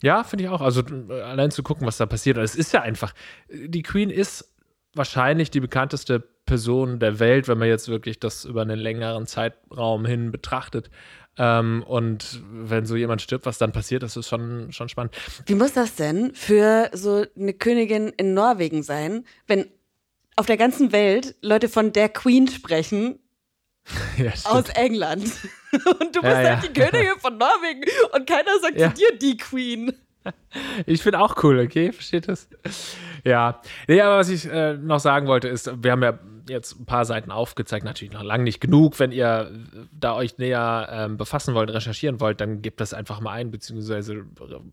Ja, 0.02 0.24
finde 0.24 0.44
ich 0.44 0.50
auch. 0.50 0.60
Also 0.60 0.82
allein 0.82 1.52
zu 1.52 1.62
gucken, 1.62 1.86
was 1.86 1.96
da 1.96 2.06
passiert. 2.06 2.38
Und 2.38 2.44
es 2.44 2.56
ist 2.56 2.72
ja 2.72 2.82
einfach, 2.82 3.14
die 3.48 3.82
Queen 3.82 4.10
ist 4.10 4.52
wahrscheinlich 4.94 5.52
die 5.52 5.60
bekannteste 5.60 6.28
Person 6.46 6.98
der 6.98 7.18
Welt, 7.18 7.48
wenn 7.48 7.58
man 7.58 7.68
jetzt 7.68 7.88
wirklich 7.88 8.18
das 8.18 8.44
über 8.44 8.62
einen 8.62 8.78
längeren 8.78 9.26
Zeitraum 9.26 10.06
hin 10.06 10.30
betrachtet. 10.32 10.90
Ähm, 11.38 11.82
und 11.86 12.40
wenn 12.50 12.86
so 12.86 12.96
jemand 12.96 13.20
stirbt, 13.20 13.44
was 13.44 13.58
dann 13.58 13.72
passiert, 13.72 14.02
das 14.02 14.16
ist 14.16 14.28
schon, 14.28 14.72
schon 14.72 14.88
spannend. 14.88 15.14
Wie 15.44 15.54
muss 15.54 15.74
das 15.74 15.94
denn 15.96 16.32
für 16.34 16.88
so 16.94 17.24
eine 17.38 17.52
Königin 17.52 18.08
in 18.16 18.32
Norwegen 18.32 18.82
sein, 18.82 19.24
wenn 19.46 19.66
auf 20.36 20.46
der 20.46 20.56
ganzen 20.56 20.92
Welt 20.92 21.34
Leute 21.42 21.68
von 21.68 21.92
der 21.92 22.08
Queen 22.08 22.48
sprechen 22.48 23.18
Ja, 24.16 24.32
aus 24.44 24.68
England? 24.70 25.24
Und 26.00 26.16
du 26.16 26.22
bist 26.22 26.32
Ja, 26.32 26.40
ja. 26.42 26.60
halt 26.60 26.68
die 26.68 26.80
Königin 26.80 27.18
von 27.18 27.36
Norwegen 27.36 27.82
und 28.14 28.26
keiner 28.26 28.58
sagt 28.62 28.78
zu 28.78 28.88
dir 28.90 29.18
die 29.20 29.36
Queen. 29.36 29.92
Ich 30.86 31.02
finde 31.04 31.20
auch 31.20 31.40
cool, 31.44 31.60
okay? 31.60 31.92
Versteht 31.92 32.26
das? 32.26 32.48
Ja. 33.22 33.60
Nee, 33.86 34.00
aber 34.00 34.16
was 34.18 34.28
ich 34.28 34.44
äh, 34.50 34.74
noch 34.76 34.98
sagen 34.98 35.28
wollte, 35.28 35.46
ist, 35.46 35.70
wir 35.84 35.92
haben 35.92 36.02
ja 36.02 36.18
jetzt 36.48 36.80
ein 36.80 36.86
paar 36.86 37.04
Seiten 37.04 37.30
aufgezeigt, 37.30 37.84
natürlich 37.84 38.12
noch 38.12 38.22
lange 38.22 38.44
nicht 38.44 38.60
genug. 38.60 38.98
Wenn 38.98 39.12
ihr 39.12 39.50
da 39.92 40.14
euch 40.14 40.38
näher 40.38 40.88
ähm, 40.90 41.16
befassen 41.16 41.54
wollt, 41.54 41.70
recherchieren 41.70 42.20
wollt, 42.20 42.40
dann 42.40 42.62
gebt 42.62 42.80
das 42.80 42.94
einfach 42.94 43.20
mal 43.20 43.32
ein, 43.32 43.50
beziehungsweise 43.50 44.24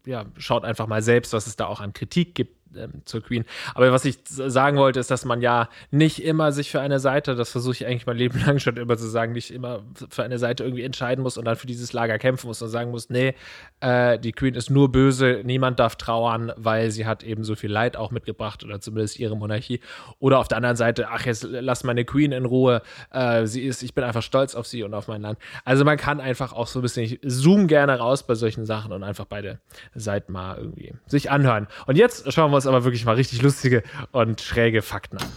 ja, 0.06 0.26
schaut 0.38 0.66
einfach 0.66 0.88
mal 0.88 1.02
selbst, 1.02 1.34
was 1.34 1.48
es 1.48 1.56
da 1.56 1.66
auch 1.68 1.80
an 1.80 1.94
Kritik 1.94 2.36
gibt 2.36 2.64
ähm, 2.76 3.02
zur 3.06 3.22
Queen. 3.22 3.46
Aber 3.76 3.92
was 3.92 4.06
ich 4.06 4.20
sagen 4.26 4.78
wollte, 4.78 5.00
ist, 5.00 5.12
dass 5.12 5.26
man 5.26 5.42
ja 5.42 5.70
nicht 5.92 6.24
immer 6.24 6.52
sich 6.52 6.72
für 6.72 6.82
eine 6.82 7.00
Seite, 7.00 7.36
das 7.36 7.52
versuche 7.52 7.74
ich 7.74 7.86
eigentlich 7.86 8.06
mein 8.06 8.18
Leben 8.18 8.40
lang 8.46 8.60
schon 8.60 8.78
immer 8.78 8.98
zu 8.98 9.08
sagen, 9.08 9.34
nicht 9.34 9.52
immer 9.52 9.84
für 10.10 10.24
eine 10.24 10.40
Seite 10.40 10.64
irgendwie 10.64 10.84
entscheiden 10.84 11.24
muss 11.24 11.38
und 11.38 11.46
dann 11.46 11.56
für 11.56 11.68
dieses 11.68 11.94
Lager 11.94 12.18
kämpfen 12.20 12.48
muss 12.48 12.62
und 12.62 12.70
sagen 12.70 12.92
muss, 12.92 13.10
nee, 13.10 13.36
äh, 13.80 14.20
die 14.20 14.32
Queen 14.32 14.56
ist 14.56 14.70
nur 14.70 14.92
böse, 14.92 15.42
niemand 15.44 15.80
darf 15.80 15.96
trauern, 15.96 16.52
weil 16.56 16.92
sie 16.92 17.06
hat 17.06 17.24
eben 17.24 17.44
so 17.44 17.56
viel 17.56 17.72
Leid 17.72 17.98
auch 17.98 18.12
mitgebracht 18.12 18.64
oder 18.64 18.80
zumindest 18.80 19.20
ihre 19.20 19.38
Monarchie. 19.38 19.80
Oder 20.20 20.40
auf 20.40 20.48
der 20.48 20.58
anderen 20.58 20.76
Seite, 20.76 21.10
ach, 21.10 21.26
jetzt 21.26 21.44
lass 21.64 21.84
meine 21.84 22.06
Queen 22.06 22.32
in 22.32 22.46
Ruhe, 22.46 22.82
äh, 23.12 23.46
sie 23.46 23.64
ist, 23.64 23.84
ich 23.84 23.94
bin 23.94 24.04
einfach 24.04 24.22
stolz 24.22 24.56
auf 24.56 24.68
sie 24.68 24.84
und 24.84 24.94
auf 24.94 25.08
mein 25.08 25.22
Land. 25.22 25.40
Also 25.66 25.86
man 25.86 25.98
kann 25.98 26.20
einfach 26.20 26.54
auch 26.54 26.68
so 26.68 26.80
ein 26.80 26.82
bisschen, 26.82 27.04
ich 27.04 27.20
zoom 27.24 27.68
gerne 27.68 27.98
raus 27.98 28.24
bei 28.24 28.36
solchen 28.36 28.66
Sachen 28.66 28.92
und 28.92 29.04
einfach 29.04 29.26
beide 29.26 29.60
Seiten 29.96 30.32
mal 30.32 30.58
irgendwie 30.58 30.94
sich 31.08 31.32
anhören. 31.32 31.68
Und 31.88 31.98
jetzt 31.98 32.32
schauen 32.32 32.52
wir 32.52 32.56
uns 32.56 32.68
aber 32.68 32.84
wirklich 32.84 33.06
mal 33.06 33.16
richtig 33.16 33.42
lustige 33.42 33.84
und 34.12 34.42
schräge 34.42 34.82
Fakten 34.82 35.18
an. 35.18 35.28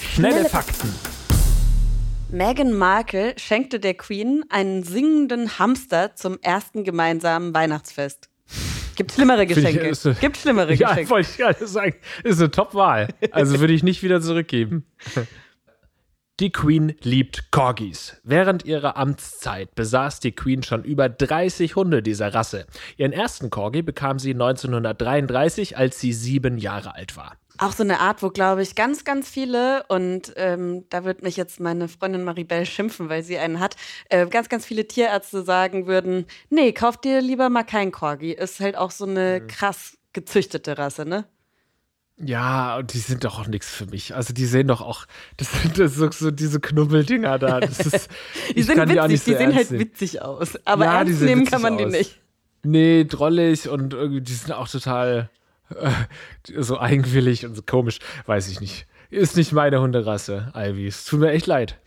Schnelle 0.00 0.34
Schnelle 0.34 0.48
Fakten. 0.48 0.92
Meghan 2.30 2.72
Markle 2.72 3.34
schenkte 3.38 3.78
der 3.78 3.94
Queen 3.94 4.44
einen 4.48 4.82
singenden 4.82 5.58
Hamster 5.58 6.16
zum 6.16 6.38
ersten 6.40 6.82
gemeinsamen 6.82 7.54
Weihnachtsfest. 7.54 8.28
Gibt 8.96 9.12
schlimmere 9.12 9.42
ich, 9.44 9.48
Geschenke. 9.48 9.80
ist 9.88 10.02
so- 10.02 10.14
Gibt 10.14 10.36
schlimmere 10.36 10.74
Ja, 10.74 10.88
Geschenke. 10.90 11.10
wollte 11.10 11.28
ich 11.30 11.36
gerade 11.36 11.66
sagen. 11.66 11.94
Ist 12.22 12.40
eine 12.40 12.50
Top-Wahl. 12.50 13.08
Also 13.32 13.60
würde 13.60 13.72
ich 13.72 13.82
nicht 13.82 14.02
wieder 14.02 14.20
zurückgeben. 14.20 14.84
Die 16.40 16.50
Queen 16.50 16.94
liebt 17.02 17.52
Corgis. 17.52 18.20
Während 18.24 18.64
ihrer 18.64 18.96
Amtszeit 18.96 19.72
besaß 19.76 20.18
die 20.18 20.32
Queen 20.32 20.64
schon 20.64 20.82
über 20.82 21.08
30 21.08 21.76
Hunde 21.76 22.02
dieser 22.02 22.34
Rasse. 22.34 22.66
Ihren 22.96 23.12
ersten 23.12 23.50
Corgi 23.50 23.82
bekam 23.82 24.18
sie 24.18 24.32
1933, 24.32 25.76
als 25.78 26.00
sie 26.00 26.12
sieben 26.12 26.58
Jahre 26.58 26.96
alt 26.96 27.16
war. 27.16 27.36
Auch 27.58 27.72
so 27.72 27.82
eine 27.84 28.00
Art, 28.00 28.22
wo, 28.22 28.30
glaube 28.30 28.62
ich, 28.62 28.74
ganz, 28.74 29.04
ganz 29.04 29.28
viele, 29.28 29.84
und 29.88 30.32
ähm, 30.36 30.84
da 30.90 31.04
wird 31.04 31.22
mich 31.22 31.36
jetzt 31.36 31.60
meine 31.60 31.86
Freundin 31.88 32.24
Maribel 32.24 32.66
schimpfen, 32.66 33.08
weil 33.08 33.22
sie 33.22 33.38
einen 33.38 33.60
hat, 33.60 33.76
äh, 34.08 34.26
ganz, 34.26 34.48
ganz 34.48 34.66
viele 34.66 34.88
Tierärzte 34.88 35.44
sagen 35.44 35.86
würden, 35.86 36.26
nee, 36.50 36.72
kauf 36.72 36.96
dir 36.96 37.20
lieber 37.20 37.50
mal 37.50 37.62
kein 37.62 37.92
Corgi. 37.92 38.32
Ist 38.32 38.58
halt 38.60 38.76
auch 38.76 38.90
so 38.90 39.04
eine 39.06 39.40
Mhm. 39.42 39.46
krass 39.46 39.96
gezüchtete 40.12 40.78
Rasse, 40.78 41.04
ne? 41.04 41.26
Ja, 42.16 42.76
und 42.76 42.92
die 42.94 42.98
sind 42.98 43.24
doch 43.24 43.40
auch 43.40 43.48
nichts 43.48 43.68
für 43.70 43.86
mich. 43.86 44.14
Also 44.14 44.32
die 44.32 44.46
sehen 44.46 44.68
doch 44.68 44.80
auch, 44.80 45.06
das 45.36 45.50
sind 45.50 45.78
das 45.80 45.94
so, 45.96 46.08
so 46.12 46.30
diese 46.30 46.60
Knubbeldinger 46.60 47.38
da. 47.40 47.58
Ist, 47.58 48.08
Die 48.56 48.62
sind 48.62 48.76
witzig, 48.76 49.08
die 49.08 49.16
so 49.16 49.32
die 49.32 49.36
sehen 49.36 49.54
halt 49.54 49.70
nehmen. 49.70 49.80
witzig 49.80 50.22
aus. 50.22 50.50
Aber 50.64 50.84
Ja, 50.84 50.90
die 51.04 51.10
ernst 51.10 51.18
sehen 51.18 51.26
nehmen 51.28 51.44
kann 51.46 51.60
man 51.62 51.76
die 51.76 51.86
aus. 51.86 51.92
nicht. 51.92 52.20
Nee, 52.62 53.04
drollig 53.04 53.68
und 53.68 53.94
irgendwie, 53.94 54.20
die 54.20 54.32
sind 54.32 54.52
auch 54.52 54.68
total 54.68 55.28
so 56.56 56.78
eigenwillig 56.78 57.46
und 57.46 57.54
so 57.54 57.62
komisch. 57.62 57.98
Weiß 58.26 58.48
ich 58.48 58.60
nicht. 58.60 58.86
Ist 59.10 59.36
nicht 59.36 59.52
meine 59.52 59.80
Hunderasse, 59.80 60.52
Ivy. 60.54 60.86
Es 60.86 61.04
tut 61.04 61.20
mir 61.20 61.30
echt 61.30 61.46
leid. 61.46 61.78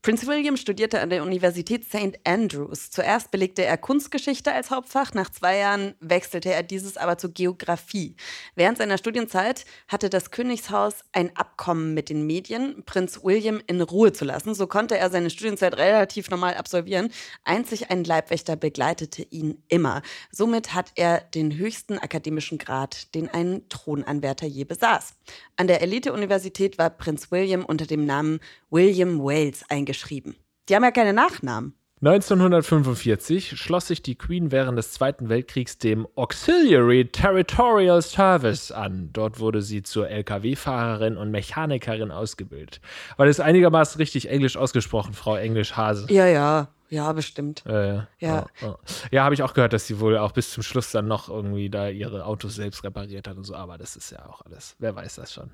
Prince 0.00 0.28
William 0.28 0.56
studierte 0.56 1.00
an 1.00 1.10
der 1.10 1.24
Universität 1.24 1.84
St. 1.84 2.20
Andrews. 2.22 2.90
Zuerst 2.92 3.32
belegte 3.32 3.64
er 3.64 3.76
Kunstgeschichte 3.76 4.52
als 4.52 4.70
Hauptfach, 4.70 5.12
nach 5.12 5.28
zwei 5.28 5.58
Jahren 5.58 5.94
wechselte 5.98 6.52
er 6.52 6.62
dieses 6.62 6.96
aber 6.96 7.18
zur 7.18 7.32
Geografie. 7.32 8.14
Während 8.54 8.78
seiner 8.78 8.96
Studienzeit 8.96 9.64
hatte 9.88 10.08
das 10.08 10.30
Königshaus 10.30 11.00
ein 11.12 11.34
Abkommen 11.36 11.94
mit 11.94 12.10
den 12.10 12.26
Medien, 12.26 12.84
Prinz 12.86 13.24
William 13.24 13.60
in 13.66 13.82
Ruhe 13.82 14.12
zu 14.12 14.24
lassen. 14.24 14.54
So 14.54 14.68
konnte 14.68 14.96
er 14.96 15.10
seine 15.10 15.30
Studienzeit 15.30 15.76
relativ 15.76 16.30
normal 16.30 16.54
absolvieren. 16.54 17.10
Einzig 17.42 17.90
ein 17.90 18.04
Leibwächter 18.04 18.54
begleitete 18.54 19.24
ihn 19.24 19.64
immer. 19.66 20.02
Somit 20.30 20.74
hat 20.74 20.92
er 20.94 21.22
den 21.34 21.56
höchsten 21.56 21.98
akademischen 21.98 22.58
Grad, 22.58 23.16
den 23.16 23.28
ein 23.28 23.68
Thronanwärter 23.68 24.46
je 24.46 24.62
besaß. 24.62 25.14
An 25.56 25.66
der 25.66 25.82
Elite-Universität 25.82 26.78
war 26.78 26.88
Prinz 26.88 27.32
William 27.32 27.64
unter 27.64 27.84
dem 27.84 28.06
Namen 28.06 28.38
William 28.70 29.18
Wales 29.18 29.64
eingeschrieben. 29.88 30.36
Die 30.68 30.74
haben 30.76 30.84
ja 30.84 30.90
keine 30.90 31.12
Nachnamen. 31.12 31.74
1945 32.00 33.58
schloss 33.58 33.88
sich 33.88 34.02
die 34.02 34.14
Queen 34.14 34.52
während 34.52 34.78
des 34.78 34.92
Zweiten 34.92 35.28
Weltkriegs 35.28 35.78
dem 35.78 36.06
Auxiliary 36.14 37.08
Territorial 37.08 38.00
Service 38.02 38.70
an. 38.70 39.10
Dort 39.12 39.40
wurde 39.40 39.62
sie 39.62 39.82
zur 39.82 40.08
Lkw-Fahrerin 40.08 41.16
und 41.16 41.32
Mechanikerin 41.32 42.12
ausgebildet. 42.12 42.80
War 43.16 43.26
das 43.26 43.40
einigermaßen 43.40 43.98
richtig 43.98 44.28
Englisch 44.28 44.56
ausgesprochen, 44.56 45.12
Frau 45.12 45.34
Englisch-Hase? 45.34 46.06
Ja, 46.12 46.26
ja. 46.26 46.68
Ja, 46.88 47.12
bestimmt. 47.12 47.66
Äh, 47.66 47.96
Ja. 47.96 48.06
Ja, 48.20 48.46
ja. 48.60 48.78
ja 49.10 49.24
habe 49.24 49.34
ich 49.34 49.42
auch 49.42 49.54
gehört, 49.54 49.72
dass 49.72 49.88
sie 49.88 49.98
wohl 49.98 50.16
auch 50.16 50.32
bis 50.32 50.52
zum 50.52 50.62
Schluss 50.62 50.92
dann 50.92 51.08
noch 51.08 51.28
irgendwie 51.28 51.68
da 51.68 51.88
ihre 51.88 52.24
Autos 52.24 52.54
selbst 52.54 52.84
repariert 52.84 53.26
hat 53.26 53.36
und 53.36 53.44
so. 53.44 53.56
Aber 53.56 53.76
das 53.76 53.96
ist 53.96 54.10
ja 54.10 54.24
auch 54.26 54.42
alles. 54.42 54.76
Wer 54.78 54.94
weiß 54.94 55.16
das 55.16 55.34
schon. 55.34 55.50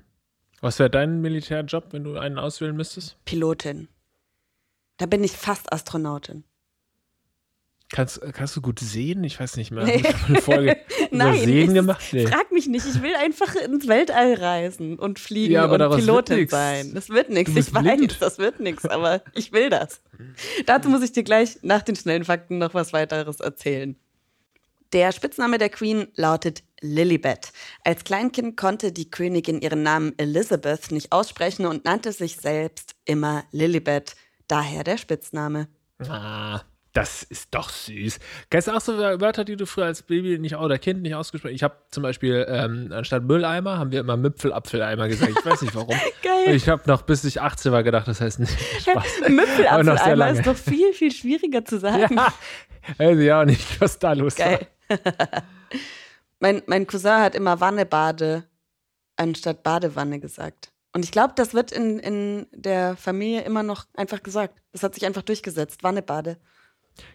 Was 0.61 0.77
wäre 0.77 0.91
dein 0.91 1.21
Militärjob, 1.21 1.91
wenn 1.91 2.03
du 2.03 2.17
einen 2.17 2.37
auswählen 2.37 2.75
müsstest? 2.75 3.17
Pilotin. 3.25 3.87
Da 4.97 5.05
bin 5.05 5.23
ich 5.23 5.33
fast 5.33 5.71
Astronautin. 5.71 6.43
Kannst, 7.89 8.19
kannst 8.33 8.55
du 8.55 8.61
gut 8.61 8.79
sehen? 8.79 9.23
Ich 9.23 9.39
weiß 9.39 9.57
nicht 9.57 9.69
mehr. 9.71 9.85
Nee. 9.85 9.97
Ich 9.97 10.07
habe 10.07 10.25
eine 10.27 10.41
Folge 10.41 10.77
Nein, 11.11 11.45
Sehen 11.45 11.73
gemacht. 11.73 12.03
Nee. 12.11 12.25
Frag 12.25 12.51
mich 12.51 12.67
nicht, 12.67 12.85
ich 12.85 13.01
will 13.01 13.13
einfach 13.15 13.53
ins 13.55 13.87
Weltall 13.87 14.33
reisen 14.33 14.97
und 14.97 15.19
fliegen 15.19 15.53
Ja, 15.53 15.65
und 15.65 15.95
Pilotin 15.95 16.47
sein. 16.47 16.93
Das 16.95 17.09
wird 17.09 17.29
nichts, 17.29 17.55
ich 17.55 17.73
weiß, 17.73 17.83
blind. 17.83 18.17
das 18.21 18.39
wird 18.39 18.59
nichts, 18.59 18.85
aber 18.85 19.21
ich 19.35 19.51
will 19.53 19.69
das. 19.69 20.01
Dazu 20.65 20.89
muss 20.89 21.03
ich 21.03 21.11
dir 21.11 21.23
gleich 21.23 21.59
nach 21.61 21.83
den 21.83 21.95
schnellen 21.95 22.25
Fakten 22.25 22.57
noch 22.57 22.73
was 22.73 22.91
weiteres 22.91 23.39
erzählen. 23.39 23.95
Der 24.91 25.11
Spitzname 25.11 25.57
der 25.57 25.69
Queen 25.69 26.07
lautet 26.15 26.63
Lilibet. 26.81 27.51
Als 27.83 28.03
Kleinkind 28.03 28.57
konnte 28.57 28.91
die 28.91 29.09
Königin 29.09 29.61
ihren 29.61 29.83
Namen 29.83 30.13
Elizabeth 30.17 30.91
nicht 30.91 31.11
aussprechen 31.11 31.65
und 31.65 31.85
nannte 31.85 32.11
sich 32.13 32.37
selbst 32.37 32.95
immer 33.05 33.43
Lilibet, 33.51 34.15
daher 34.47 34.83
der 34.83 34.97
Spitzname. 34.97 35.67
Ah, 36.07 36.61
das 36.95 37.23
ist 37.23 37.53
doch 37.53 37.69
süß. 37.69 38.19
Kennst 38.49 38.69
du 38.69 38.71
auch 38.71 38.79
so 38.79 38.97
Wörter, 38.97 39.43
die 39.43 39.57
du 39.57 39.65
früher 39.65 39.85
als 39.85 40.01
Baby 40.01 40.39
nicht 40.39 40.55
oder 40.55 40.77
Kind 40.77 41.01
nicht 41.01 41.13
ausgesprochen 41.13 41.51
hast? 41.51 41.55
Ich 41.55 41.63
habe 41.63 41.75
zum 41.91 42.03
Beispiel 42.03 42.45
ähm, 42.47 42.89
anstatt 42.93 43.23
Mülleimer 43.23 43.77
haben 43.77 43.91
wir 43.91 43.99
immer 43.99 44.15
Müpfelapfeleimer 44.15 45.09
gesagt. 45.09 45.33
Ich 45.37 45.45
weiß 45.45 45.61
nicht 45.61 45.75
warum. 45.75 45.89
Geil. 46.23 46.55
Ich 46.55 46.69
habe 46.69 46.83
noch 46.85 47.01
bis 47.01 47.25
ich 47.25 47.41
18 47.41 47.73
war 47.73 47.83
gedacht, 47.83 48.07
das 48.07 48.21
heißt 48.21 48.39
nicht 48.39 48.57
Spaß. 48.79 49.27
Müpfelapfeleimer 49.27 50.29
ist 50.29 50.47
doch 50.47 50.55
viel, 50.55 50.93
viel 50.93 51.11
schwieriger 51.11 51.65
zu 51.65 51.79
sagen. 51.79 52.15
Ja, 52.15 52.33
weiß 52.97 53.19
ich 53.19 53.31
auch 53.33 53.45
nicht, 53.45 53.81
was 53.81 53.99
da 53.99 54.13
los 54.13 54.39
war. 54.39 54.45
Geil. 54.45 54.67
mein, 56.39 56.63
mein 56.67 56.87
Cousin 56.87 57.19
hat 57.19 57.35
immer 57.35 57.59
Wannebade 57.59 58.45
anstatt 59.17 59.63
Badewanne 59.63 60.21
gesagt. 60.21 60.71
Und 60.95 61.03
ich 61.03 61.11
glaube, 61.11 61.33
das 61.35 61.53
wird 61.53 61.73
in, 61.73 61.99
in 61.99 62.47
der 62.53 62.95
Familie 62.95 63.41
immer 63.41 63.63
noch 63.63 63.83
einfach 63.95 64.23
gesagt. 64.23 64.61
Das 64.71 64.81
hat 64.81 64.93
sich 64.95 65.05
einfach 65.05 65.23
durchgesetzt. 65.23 65.83
Wannebade. 65.83 66.37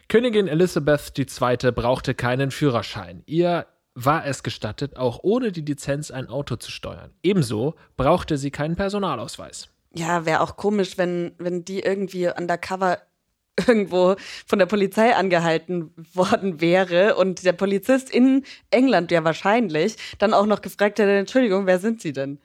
Königin 0.07 0.47
Elizabeth 0.47 1.17
II. 1.17 1.71
brauchte 1.71 2.13
keinen 2.13 2.51
Führerschein. 2.51 3.23
Ihr 3.25 3.65
war 3.95 4.23
es 4.27 4.43
gestattet, 4.43 4.97
auch 4.97 5.21
ohne 5.23 5.51
die 5.51 5.61
Lizenz 5.61 6.11
ein 6.11 6.27
Auto 6.27 6.57
zu 6.57 6.69
steuern. 6.69 7.09
Ebenso 7.23 7.73
brauchte 7.97 8.37
sie 8.37 8.51
keinen 8.51 8.75
Personalausweis. 8.75 9.69
Ja, 9.95 10.27
wäre 10.27 10.41
auch 10.41 10.57
komisch, 10.57 10.99
wenn, 10.99 11.33
wenn 11.39 11.65
die 11.65 11.79
irgendwie 11.79 12.27
undercover 12.27 12.99
irgendwo 13.67 14.15
von 14.45 14.59
der 14.59 14.67
Polizei 14.67 15.15
angehalten 15.15 15.91
worden 16.13 16.61
wäre 16.61 17.15
und 17.15 17.43
der 17.43 17.53
Polizist 17.53 18.11
in 18.11 18.45
England 18.69 19.09
ja 19.09 19.23
wahrscheinlich 19.23 19.95
dann 20.19 20.35
auch 20.35 20.45
noch 20.45 20.61
gefragt 20.61 20.99
hätte, 20.99 21.13
Entschuldigung, 21.13 21.65
wer 21.65 21.79
sind 21.79 21.99
Sie 21.99 22.13
denn? 22.13 22.39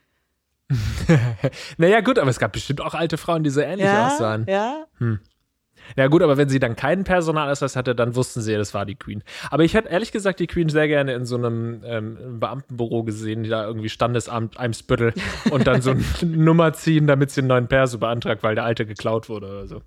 Naja, 1.77 2.01
gut, 2.01 2.19
aber 2.19 2.31
es 2.31 2.39
gab 2.39 2.53
bestimmt 2.53 2.81
auch 2.81 2.95
alte 2.95 3.17
Frauen, 3.19 3.45
die 3.45 3.51
so 3.51 3.61
ähnlich 3.61 3.87
ja, 3.87 4.09
aussahen. 4.09 4.47
ja. 4.49 4.87
Ja 5.97 6.09
gut, 6.09 6.23
aber 6.23 6.37
wenn 6.37 6.49
sie 6.49 6.59
dann 6.59 6.75
keinen 6.75 7.05
Personalausweis 7.05 7.77
hatte, 7.77 7.95
dann 7.95 8.17
wussten 8.17 8.41
sie 8.41 8.53
ja, 8.53 8.59
das 8.59 8.75
war 8.75 8.85
die 8.87 8.97
Queen. 8.97 9.23
Aber 9.51 9.63
ich 9.63 9.75
hätte 9.75 9.89
ehrlich 9.89 10.11
gesagt 10.11 10.41
die 10.41 10.47
Queen 10.47 10.69
sehr 10.69 10.89
gerne 10.89 11.15
in 11.15 11.27
so 11.27 11.37
einem 11.37 11.83
ähm, 11.85 12.41
Beamtenbüro 12.41 13.05
gesehen, 13.05 13.45
die 13.45 13.51
da 13.51 13.65
irgendwie 13.65 13.89
Standesamt 13.89 14.59
Eimsbüttel 14.59 15.15
und 15.51 15.67
dann 15.67 15.83
so 15.83 15.93
eine 15.93 16.03
Nummer 16.23 16.73
ziehen, 16.73 17.07
damit 17.07 17.31
sie 17.31 17.43
einen 17.43 17.49
neuen 17.49 17.69
Perso 17.69 17.99
beantragt, 17.99 18.43
weil 18.43 18.55
der 18.55 18.65
alte 18.65 18.85
geklaut 18.87 19.29
wurde 19.29 19.47
oder 19.47 19.67
so. 19.67 19.83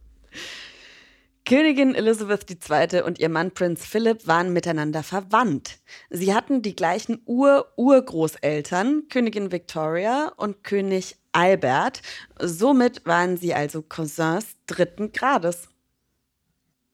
Königin 1.49 1.95
Elizabeth 1.95 2.45
II. 2.47 3.01
und 3.01 3.17
ihr 3.17 3.27
Mann 3.27 3.49
Prinz 3.49 3.83
Philip 3.83 4.27
waren 4.27 4.53
miteinander 4.53 5.01
verwandt. 5.01 5.79
Sie 6.11 6.35
hatten 6.35 6.61
die 6.61 6.75
gleichen 6.75 7.23
Ur-Urgroßeltern, 7.25 9.07
Königin 9.09 9.51
Victoria 9.51 10.31
und 10.37 10.63
König 10.63 11.17
Albert. 11.31 12.03
Somit 12.39 13.03
waren 13.07 13.35
sie 13.35 13.55
also 13.55 13.81
Cousins 13.81 14.57
dritten 14.67 15.11
Grades. 15.11 15.69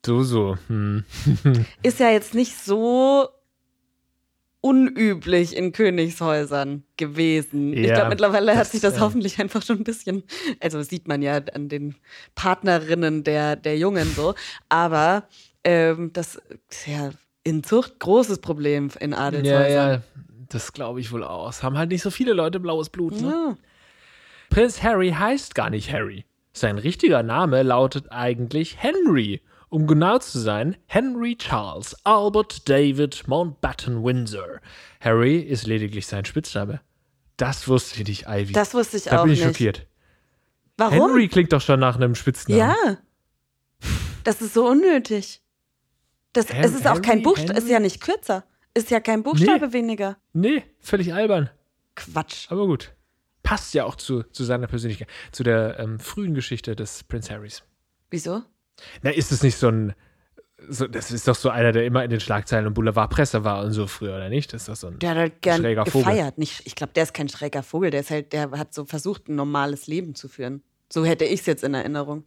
So, 0.06 0.24
so. 0.24 0.58
Hm. 0.68 1.04
Ist 1.84 2.00
ja 2.00 2.12
jetzt 2.12 2.34
nicht 2.34 2.58
so 2.58 3.28
unüblich 4.66 5.56
in 5.56 5.72
Königshäusern 5.72 6.84
gewesen. 6.98 7.74
ich 7.74 7.86
Ja, 7.88 7.94
glaube, 7.96 8.10
mittlerweile 8.10 8.54
hat 8.54 8.62
das, 8.62 8.72
sich 8.72 8.82
das 8.82 8.96
ähm, 8.96 9.02
hoffentlich 9.02 9.40
einfach 9.40 9.62
schon 9.62 9.78
ein 9.78 9.84
bisschen, 9.84 10.24
also 10.60 10.82
sieht 10.82 11.08
man 11.08 11.22
ja 11.22 11.40
an 11.54 11.70
den 11.70 11.96
Partnerinnen 12.34 13.24
der, 13.24 13.56
der 13.56 13.78
Jungen 13.78 14.08
so, 14.16 14.34
aber 14.70 15.28
ähm, 15.64 16.12
das 16.14 16.36
ist 16.70 16.88
ja 16.88 17.12
in 17.44 17.64
Zucht 17.64 18.00
großes 18.00 18.40
Problem 18.40 18.90
in 19.00 19.12
Ja, 19.12 19.18
Adelshäusern. 19.20 19.92
ja, 19.92 20.02
das 20.50 20.74
glaube 20.74 21.00
ich 21.00 21.12
wohl 21.12 21.24
auch. 21.24 21.50
Es 21.50 21.62
haben 21.62 21.78
halt 21.78 21.92
nicht 21.92 22.02
so 22.02 22.10
viele 22.10 22.34
Leute 22.34 22.60
blaues 22.60 22.90
Blut. 22.90 23.22
Ne? 23.22 23.28
Ja. 23.30 23.56
Prinz 24.50 24.82
Harry 24.82 25.12
heißt 25.12 25.54
gar 25.54 25.70
nicht 25.70 25.92
Harry. 25.92 26.26
Sein 26.54 26.78
richtiger 26.80 27.22
Name 27.22 27.62
lautet 27.64 28.12
eigentlich 28.12 28.78
Henry. 28.82 29.42
Um 29.76 29.88
genau 29.88 30.20
zu 30.20 30.40
sein, 30.40 30.78
Henry 30.86 31.36
Charles 31.36 31.98
Albert 32.06 32.70
David 32.70 33.28
Mountbatten 33.28 34.06
Windsor. 34.06 34.62
Harry 35.02 35.40
ist 35.40 35.68
lediglich 35.68 36.08
sein 36.08 36.24
Spitzname. 36.24 36.80
Das 37.36 37.68
wusste 37.68 38.00
ich 38.02 38.08
nicht, 38.08 38.26
Ivy. 38.26 38.54
Das 38.54 38.74
wusste 38.74 38.96
ich 38.96 39.04
da 39.04 39.20
auch 39.20 39.24
bin 39.26 39.34
ich 39.34 39.40
nicht. 39.40 39.48
schockiert. 39.50 39.86
Warum? 40.78 40.94
Henry 40.94 41.28
klingt 41.28 41.52
doch 41.52 41.60
schon 41.60 41.82
nach 41.82 41.98
einem 41.98 42.16
Spitznamen. 42.16 42.58
Ja. 42.58 42.98
Das 44.24 44.42
ist 44.42 44.54
so 44.54 44.66
unnötig. 44.66 45.42
Das, 46.32 46.48
Hen- 46.48 46.64
es 46.64 46.74
ist 46.74 46.88
auch 46.88 47.02
kein 47.02 47.22
Buchstabe, 47.22 47.60
ist 47.60 47.68
ja 47.68 47.82
nicht 47.82 48.00
kürzer. 48.00 48.46
Ist 48.74 48.92
ja 48.92 49.02
kein 49.02 49.24
Buchstabe 49.24 49.74
weniger. 49.74 50.16
Nee, 50.32 50.64
völlig 50.80 51.14
albern. 51.14 51.50
Quatsch. 51.96 52.50
Aber 52.50 52.66
gut. 52.66 52.94
Passt 53.44 53.74
ja 53.74 53.84
auch 53.84 53.96
zu, 53.96 54.24
zu 54.24 54.46
seiner 54.46 54.68
Persönlichkeit, 54.68 55.10
zu 55.34 55.44
der 55.44 55.80
ähm, 55.80 56.00
frühen 56.00 56.34
Geschichte 56.34 56.78
des 56.78 57.04
Prinz 57.04 57.30
Harrys. 57.30 57.62
Wieso? 58.10 58.42
Na, 59.02 59.12
ist 59.12 59.32
es 59.32 59.44
nicht 59.44 59.58
so 59.58 59.70
ein. 59.70 59.94
So, 60.68 60.88
das 60.88 61.12
ist 61.12 61.28
doch 61.28 61.36
so 61.36 61.50
einer, 61.50 61.72
der 61.72 61.86
immer 61.86 62.04
in 62.04 62.10
den 62.10 62.20
Schlagzeilen 62.20 62.66
und 62.66 62.74
Boulevardpresse 62.74 63.44
war 63.44 63.64
und 63.64 63.72
so 63.72 63.86
früher, 63.86 64.16
oder 64.16 64.30
nicht? 64.30 64.52
Das 64.52 64.64
ist 64.64 64.70
doch 64.70 64.76
so 64.76 64.88
ein. 64.88 65.00
Der 65.00 65.12
hat 65.12 65.18
halt 65.18 65.42
gern 65.42 65.62
Schräger 65.62 65.86
Vogel. 65.86 66.06
gefeiert. 66.06 66.38
Nicht, 66.38 66.62
ich 66.66 66.76
glaube, 66.76 66.94
der 66.94 67.04
ist 67.04 67.14
kein 67.14 67.30
schräger 67.30 67.62
Vogel. 67.62 67.92
Der 67.92 68.00
ist 68.00 68.10
halt, 68.10 68.34
der 68.34 68.50
hat 68.52 68.74
so 68.74 68.86
versucht, 68.86 69.28
ein 69.28 69.36
normales 69.36 69.86
Leben 69.88 70.16
zu 70.16 70.28
führen. 70.28 70.64
So 70.92 71.06
hätte 71.06 71.26
ich 71.26 71.42
es 71.42 71.46
jetzt 71.46 71.64
in 71.64 71.74
Erinnerung. 71.74 72.24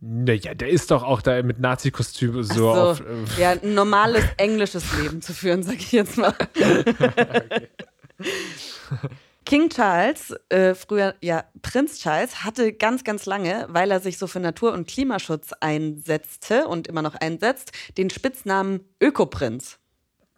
Naja, 0.00 0.54
der 0.54 0.68
ist 0.68 0.90
doch 0.90 1.02
auch 1.02 1.22
da 1.22 1.42
mit 1.42 1.58
Nazi-Kostüm 1.58 2.42
so, 2.42 2.54
so, 2.54 2.70
auf. 2.70 3.00
Äh, 3.00 3.40
ja, 3.40 3.50
ein 3.52 3.74
normales 3.74 4.24
englisches 4.36 4.84
Leben 5.00 5.22
zu 5.22 5.32
führen, 5.32 5.62
sag 5.62 5.76
ich 5.76 5.92
jetzt 5.92 6.18
mal. 6.18 6.34
King 9.46 9.70
Charles, 9.70 10.34
äh, 10.48 10.74
früher 10.74 11.14
ja 11.22 11.44
Prinz 11.62 12.00
Charles, 12.00 12.44
hatte 12.44 12.72
ganz, 12.72 13.04
ganz 13.04 13.26
lange, 13.26 13.66
weil 13.70 13.92
er 13.92 14.00
sich 14.00 14.18
so 14.18 14.26
für 14.26 14.40
Natur- 14.40 14.72
und 14.72 14.88
Klimaschutz 14.88 15.52
einsetzte 15.60 16.66
und 16.66 16.88
immer 16.88 17.00
noch 17.00 17.14
einsetzt, 17.14 17.70
den 17.96 18.10
Spitznamen 18.10 18.80
Ökoprinz. 19.00 19.78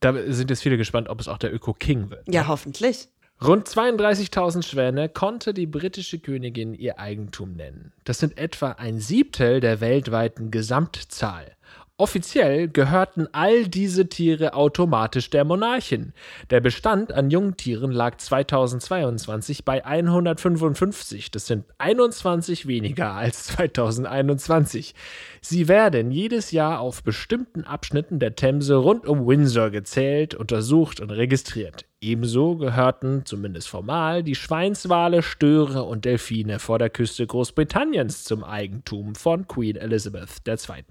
da 0.01 0.13
sind 0.29 0.51
jetzt 0.51 0.63
viele 0.63 0.77
gespannt, 0.77 1.09
ob 1.09 1.21
es 1.21 1.27
auch 1.27 1.39
der 1.39 1.53
Öko-King 1.53 2.11
wird. 2.11 2.23
Ja, 2.29 2.47
hoffentlich. 2.47 3.09
Rund 3.43 3.69
32.000 3.69 4.63
Schwäne 4.63 5.09
konnte 5.09 5.55
die 5.55 5.67
britische 5.67 6.19
Königin 6.19 6.75
ihr 6.75 6.99
Eigentum 6.99 7.55
nennen. 7.55 7.93
Das 8.05 8.19
sind 8.19 8.37
etwa 8.37 8.73
ein 8.73 8.99
Siebtel 8.99 9.61
der 9.61 9.81
weltweiten 9.81 10.51
Gesamtzahl. 10.51 11.57
Offiziell 12.01 12.69
gehörten 12.69 13.27
all 13.33 13.67
diese 13.67 14.09
Tiere 14.09 14.55
automatisch 14.55 15.31
der 15.31 15.45
Monarchin. 15.45 16.13
Der 16.49 16.61
Bestand 16.61 17.11
an 17.11 17.29
Jungtieren 17.29 17.91
lag 17.91 18.19
2022 18.19 19.65
bei 19.65 19.85
155. 19.85 21.33
Das 21.33 21.49
sind 21.49 21.65
21 21.79 22.69
weniger 22.69 23.15
als 23.15 23.49
2021. 23.49 24.95
Sie 25.41 25.67
werden 25.67 26.13
jedes 26.13 26.53
Jahr 26.53 26.79
auf 26.79 27.03
bestimmten 27.03 27.65
Abschnitten 27.65 28.21
der 28.21 28.37
Themse 28.37 28.77
rund 28.77 29.05
um 29.05 29.27
Windsor 29.27 29.71
gezählt, 29.71 30.37
untersucht 30.37 31.01
und 31.01 31.11
registriert. 31.11 31.85
Ebenso 32.01 32.55
gehörten, 32.55 33.23
zumindest 33.25 33.69
formal, 33.69 34.23
die 34.23 34.37
Schweinswale, 34.37 35.21
Störe 35.25 35.83
und 35.83 36.05
Delfine 36.05 36.61
vor 36.61 36.79
der 36.79 36.91
Küste 36.91 37.27
Großbritanniens 37.27 38.23
zum 38.23 38.45
Eigentum 38.45 39.17
von 39.17 39.49
Queen 39.49 39.75
Elizabeth 39.75 40.47
II. 40.47 40.85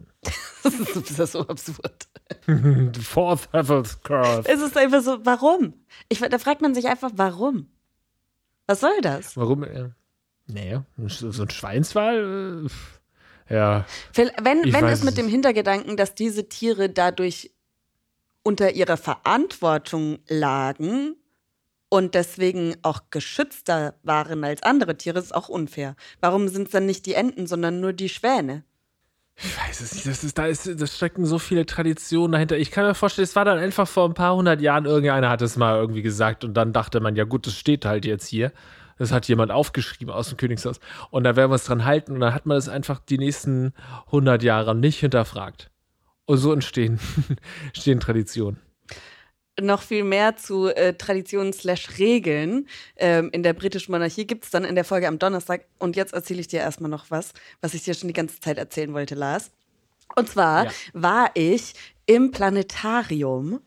Das 0.69 1.19
ist 1.19 1.31
so 1.31 1.47
absurd. 1.47 2.07
Fourth 3.01 3.49
Heaven's 3.51 4.01
Curve. 4.03 4.43
Es 4.47 4.61
ist 4.61 4.77
einfach 4.77 5.01
so, 5.01 5.25
warum? 5.25 5.73
Ich, 6.09 6.19
da 6.19 6.39
fragt 6.39 6.61
man 6.61 6.75
sich 6.75 6.87
einfach, 6.87 7.11
warum? 7.15 7.69
Was 8.65 8.81
soll 8.81 8.99
das? 9.01 9.37
Warum? 9.37 9.63
Äh, 9.63 9.89
nee, 10.47 10.79
so 11.07 11.43
ein 11.43 11.49
Schweinswal, 11.49 12.65
äh, 12.65 13.53
ja. 13.53 13.85
Wenn, 14.13 14.31
wenn 14.43 14.85
es 14.85 15.03
mit 15.03 15.17
dem 15.17 15.27
Hintergedanken, 15.27 15.95
dass 15.95 16.15
diese 16.15 16.49
Tiere 16.49 16.89
dadurch 16.89 17.51
unter 18.43 18.71
ihrer 18.71 18.97
Verantwortung 18.97 20.19
lagen 20.27 21.15
und 21.89 22.15
deswegen 22.15 22.75
auch 22.81 23.03
geschützter 23.09 23.95
waren 24.03 24.43
als 24.43 24.63
andere 24.63 24.97
Tiere, 24.97 25.19
ist 25.19 25.33
auch 25.33 25.49
unfair. 25.49 25.95
Warum 26.19 26.47
sind 26.49 26.67
es 26.67 26.71
dann 26.71 26.85
nicht 26.85 27.05
die 27.05 27.13
Enten, 27.13 27.47
sondern 27.47 27.79
nur 27.79 27.93
die 27.93 28.09
Schwäne? 28.09 28.63
Ich 29.39 29.57
weiß 29.57 29.81
es 29.81 29.93
nicht. 29.93 30.07
Das, 30.07 30.23
ist, 30.23 30.37
da 30.37 30.47
ist, 30.47 30.81
das 30.81 30.95
stecken 30.95 31.25
so 31.25 31.37
viele 31.37 31.65
Traditionen 31.65 32.31
dahinter. 32.31 32.57
Ich 32.57 32.71
kann 32.71 32.85
mir 32.85 32.95
vorstellen, 32.95 33.25
es 33.25 33.35
war 33.35 33.45
dann 33.45 33.59
einfach 33.59 33.87
vor 33.87 34.09
ein 34.09 34.15
paar 34.15 34.35
hundert 34.35 34.61
Jahren, 34.61 34.85
irgendeiner 34.85 35.29
hat 35.29 35.41
es 35.43 35.57
mal 35.57 35.77
irgendwie 35.77 36.01
gesagt 36.01 36.43
und 36.43 36.55
dann 36.55 36.73
dachte 36.73 36.99
man, 36.99 37.15
ja 37.15 37.23
gut, 37.23 37.45
das 37.45 37.55
steht 37.55 37.85
halt 37.85 38.05
jetzt 38.05 38.27
hier. 38.27 38.51
Das 38.97 39.11
hat 39.11 39.27
jemand 39.27 39.51
aufgeschrieben 39.51 40.11
aus 40.11 40.29
dem 40.29 40.37
Königshaus. 40.37 40.79
Und 41.11 41.23
da 41.23 41.35
werden 41.35 41.51
wir 41.51 41.55
es 41.55 41.65
dran 41.65 41.85
halten 41.85 42.13
und 42.13 42.19
dann 42.19 42.33
hat 42.33 42.47
man 42.47 42.57
es 42.57 42.67
einfach 42.67 42.99
die 42.99 43.19
nächsten 43.19 43.73
hundert 44.11 44.41
Jahre 44.41 44.73
nicht 44.73 44.99
hinterfragt. 44.99 45.69
Und 46.25 46.37
so 46.37 46.51
entstehen, 46.51 46.99
entstehen 47.67 47.99
Traditionen 47.99 48.59
noch 49.59 49.81
viel 49.81 50.03
mehr 50.03 50.35
zu 50.37 50.67
äh, 50.67 50.93
Traditionen 50.93 51.53
slash 51.53 51.97
Regeln 51.97 52.67
ähm, 52.97 53.29
in 53.31 53.43
der 53.43 53.53
britischen 53.53 53.91
Monarchie 53.91 54.25
gibt 54.25 54.45
es 54.45 54.51
dann 54.51 54.63
in 54.63 54.75
der 54.75 54.85
Folge 54.85 55.07
am 55.07 55.19
Donnerstag. 55.19 55.65
Und 55.79 55.95
jetzt 55.95 56.13
erzähle 56.13 56.41
ich 56.41 56.47
dir 56.47 56.59
erstmal 56.59 56.89
noch 56.89 57.09
was, 57.09 57.33
was 57.61 57.73
ich 57.73 57.83
dir 57.83 57.93
schon 57.93 58.07
die 58.07 58.13
ganze 58.13 58.39
Zeit 58.39 58.57
erzählen 58.57 58.93
wollte, 58.93 59.15
Lars. 59.15 59.51
Und 60.15 60.29
zwar 60.29 60.65
ja. 60.65 60.71
war 60.93 61.31
ich 61.33 61.73
im 62.05 62.31
Planetarium. 62.31 63.61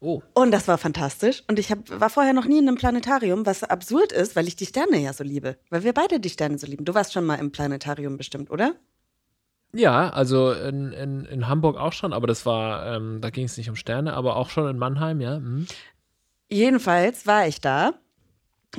Oh. 0.00 0.22
Und 0.34 0.52
das 0.52 0.68
war 0.68 0.78
fantastisch. 0.78 1.42
Und 1.48 1.58
ich 1.58 1.70
hab, 1.70 1.78
war 1.90 2.10
vorher 2.10 2.32
noch 2.32 2.44
nie 2.44 2.58
in 2.58 2.68
einem 2.68 2.76
Planetarium, 2.76 3.44
was 3.46 3.64
absurd 3.64 4.12
ist, 4.12 4.36
weil 4.36 4.46
ich 4.46 4.54
die 4.54 4.66
Sterne 4.66 4.98
ja 4.98 5.12
so 5.12 5.24
liebe. 5.24 5.56
Weil 5.70 5.82
wir 5.82 5.92
beide 5.92 6.20
die 6.20 6.30
Sterne 6.30 6.58
so 6.58 6.66
lieben. 6.66 6.84
Du 6.84 6.94
warst 6.94 7.12
schon 7.12 7.26
mal 7.26 7.36
im 7.36 7.50
Planetarium 7.50 8.16
bestimmt, 8.16 8.50
oder? 8.50 8.76
Ja, 9.72 10.08
also 10.08 10.52
in, 10.52 10.92
in, 10.92 11.24
in 11.26 11.46
Hamburg 11.46 11.76
auch 11.76 11.92
schon, 11.92 12.12
aber 12.12 12.26
das 12.26 12.46
war, 12.46 12.96
ähm, 12.96 13.20
da 13.20 13.30
ging 13.30 13.44
es 13.44 13.56
nicht 13.58 13.68
um 13.68 13.76
Sterne, 13.76 14.14
aber 14.14 14.36
auch 14.36 14.48
schon 14.48 14.68
in 14.68 14.78
Mannheim, 14.78 15.20
ja. 15.20 15.38
Mhm. 15.38 15.66
Jedenfalls 16.50 17.26
war 17.26 17.46
ich 17.46 17.60
da. 17.60 17.92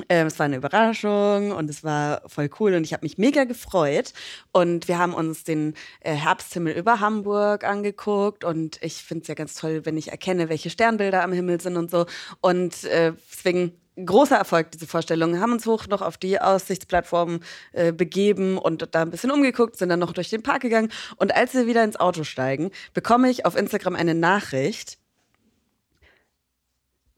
Ähm, 0.08 0.28
es 0.28 0.38
war 0.38 0.46
eine 0.46 0.56
Überraschung 0.56 1.50
und 1.50 1.68
es 1.68 1.82
war 1.82 2.22
voll 2.26 2.48
cool 2.60 2.74
und 2.74 2.84
ich 2.84 2.92
habe 2.92 3.04
mich 3.04 3.18
mega 3.18 3.44
gefreut. 3.44 4.12
Und 4.52 4.88
wir 4.88 4.98
haben 4.98 5.14
uns 5.14 5.44
den 5.44 5.74
äh, 6.00 6.14
Herbsthimmel 6.14 6.72
über 6.74 7.00
Hamburg 7.00 7.64
angeguckt 7.64 8.44
und 8.44 8.78
ich 8.82 9.02
finde 9.02 9.22
es 9.22 9.28
ja 9.28 9.34
ganz 9.34 9.54
toll, 9.54 9.84
wenn 9.84 9.96
ich 9.96 10.10
erkenne, 10.10 10.48
welche 10.48 10.70
Sternbilder 10.70 11.22
am 11.24 11.32
Himmel 11.32 11.60
sind 11.60 11.76
und 11.76 11.90
so. 11.90 12.06
Und 12.40 12.84
äh, 12.84 13.12
deswegen 13.32 13.79
großer 13.96 14.36
Erfolg, 14.36 14.70
diese 14.70 14.86
Vorstellung. 14.86 15.40
Haben 15.40 15.52
uns 15.52 15.66
hoch 15.66 15.86
noch 15.86 16.02
auf 16.02 16.16
die 16.16 16.40
Aussichtsplattform 16.40 17.40
äh, 17.72 17.92
begeben 17.92 18.58
und 18.58 18.88
da 18.94 19.02
ein 19.02 19.10
bisschen 19.10 19.30
umgeguckt, 19.30 19.76
sind 19.76 19.88
dann 19.88 20.00
noch 20.00 20.12
durch 20.12 20.30
den 20.30 20.42
Park 20.42 20.62
gegangen. 20.62 20.90
Und 21.16 21.34
als 21.34 21.54
wir 21.54 21.66
wieder 21.66 21.84
ins 21.84 21.98
Auto 21.98 22.24
steigen, 22.24 22.70
bekomme 22.94 23.30
ich 23.30 23.46
auf 23.46 23.56
Instagram 23.56 23.96
eine 23.96 24.14
Nachricht. 24.14 24.98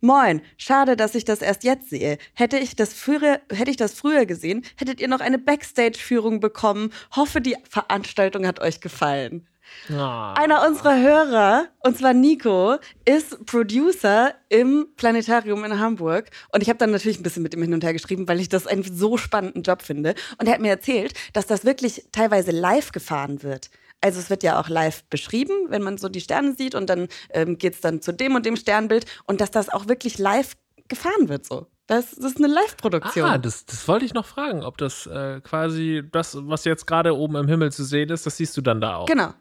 Moin, 0.05 0.43
schade, 0.57 0.97
dass 0.97 1.15
ich 1.15 1.25
das 1.25 1.43
erst 1.43 1.63
jetzt 1.63 1.89
sehe. 1.89 2.19
Hätte 2.35 2.59
ich 2.59 2.75
das 2.75 2.93
früher, 2.93 3.41
hätte 3.53 3.71
ich 3.71 3.77
das 3.77 3.95
früher 3.95 4.27
gesehen, 4.27 4.65
hättet 4.77 5.01
ihr 5.01 5.07
noch 5.07 5.21
eine 5.21 5.39
Backstage-Führung 5.39 6.41
bekommen. 6.41 6.93
Hoffe, 7.15 7.41
die 7.41 7.57
Veranstaltung 7.71 8.45
hat 8.45 8.59
euch 8.59 8.81
gefallen. 8.81 9.47
Oh. 9.91 9.95
Einer 9.95 10.67
unserer 10.67 11.01
Hörer, 11.01 11.67
und 11.81 11.97
zwar 11.99 12.15
Nico, 12.15 12.77
ist 13.05 13.45
Producer 13.47 14.35
im 14.49 14.89
Planetarium 14.97 15.65
in 15.65 15.79
Hamburg. 15.79 16.31
Und 16.53 16.63
ich 16.63 16.69
habe 16.69 16.79
dann 16.79 16.91
natürlich 16.91 17.19
ein 17.19 17.23
bisschen 17.23 17.43
mit 17.43 17.55
ihm 17.55 17.63
hin 17.63 17.75
und 17.75 17.85
her 17.85 17.93
geschrieben, 17.93 18.29
weil 18.29 18.41
ich 18.41 18.49
das 18.49 18.67
einen 18.67 18.85
so 18.85 19.17
spannenden 19.17 19.63
Job 19.63 19.83
finde. 19.83 20.15
Und 20.39 20.47
er 20.47 20.55
hat 20.55 20.61
mir 20.61 20.71
erzählt, 20.71 21.15
dass 21.33 21.47
das 21.47 21.65
wirklich 21.65 22.05
teilweise 22.13 22.51
live 22.51 22.93
gefahren 22.93 23.43
wird. 23.43 23.71
Also 24.01 24.19
es 24.19 24.31
wird 24.31 24.43
ja 24.43 24.61
auch 24.61 24.69
live 24.69 25.05
beschrieben, 25.05 25.53
wenn 25.69 25.83
man 25.83 25.97
so 25.97 26.09
die 26.09 26.21
Sterne 26.21 26.55
sieht 26.55 26.75
und 26.75 26.91
dann 26.91 27.09
ähm, 27.31 27.57
geht 27.57 27.75
es 27.75 27.81
dann 27.81 28.03
zu 28.03 28.13
dem 28.13 28.35
und 28.35 28.45
dem 28.47 28.57
Sternbild 28.57 29.07
und 29.27 29.41
dass 29.41 29.51
das 29.51 29.69
auch 29.69 29.87
wirklich 29.87 30.19
live 30.19 30.55
gefahren 30.89 31.29
wird 31.29 31.47
so. 31.47 31.67
Das, 31.87 32.15
das 32.15 32.33
ist 32.33 32.37
eine 32.39 32.47
Live-Produktion. 32.47 33.29
Ah, 33.29 33.39
das, 33.39 33.67
das 33.67 33.87
wollte 33.89 34.05
ich 34.05 34.15
noch 34.15 34.25
fragen, 34.25 34.65
ob 34.65 34.79
das 34.79 35.07
äh, 35.07 35.41
quasi 35.41 36.03
das, 36.11 36.37
was 36.41 36.65
jetzt 36.65 36.87
gerade 36.87 37.17
oben 37.17 37.37
im 37.37 37.49
Himmel 37.49 37.73
zu 37.73 37.85
sehen 37.85 38.09
ist, 38.11 38.25
das 38.25 38.37
siehst 38.37 38.57
du 38.57 38.61
dann 38.61 38.81
da 38.81 38.97
auch. 38.97 39.07
Genau. 39.07 39.35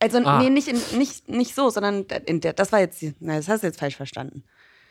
Also, 0.00 0.18
ah. 0.18 0.38
nee, 0.40 0.50
nicht, 0.50 0.68
in, 0.68 0.98
nicht, 0.98 1.28
nicht 1.28 1.54
so, 1.54 1.70
sondern 1.70 2.06
in 2.26 2.40
der, 2.40 2.54
das 2.54 2.72
war 2.72 2.80
jetzt, 2.80 3.04
na, 3.20 3.36
das 3.36 3.48
hast 3.48 3.62
du 3.62 3.66
jetzt 3.66 3.78
falsch 3.78 3.96
verstanden. 3.96 4.44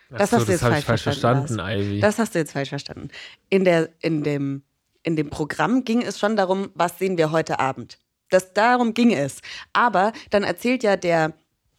Das 0.09 0.29
so, 0.29 0.37
hast 0.37 0.47
du 0.47 0.51
jetzt 0.51 0.61
falsch, 0.61 0.85
falsch 0.85 1.03
verstanden, 1.03 1.47
verstanden 1.47 1.81
Ivy. 1.81 1.99
Das 1.99 2.17
hast 2.19 2.33
du 2.33 2.39
jetzt 2.39 2.51
falsch 2.51 2.69
verstanden. 2.69 3.09
In, 3.49 3.65
der, 3.65 3.89
in, 4.01 4.23
dem, 4.23 4.63
in 5.03 5.15
dem 5.15 5.29
Programm 5.29 5.83
ging 5.83 6.01
es 6.01 6.19
schon 6.19 6.35
darum, 6.35 6.69
was 6.73 6.97
sehen 6.97 7.17
wir 7.17 7.31
heute 7.31 7.59
Abend. 7.59 7.99
Das, 8.29 8.53
darum 8.53 8.93
ging 8.93 9.11
es. 9.11 9.41
Aber 9.73 10.13
dann 10.29 10.43
erzählt 10.43 10.83
ja 10.83 10.95
der 10.95 11.33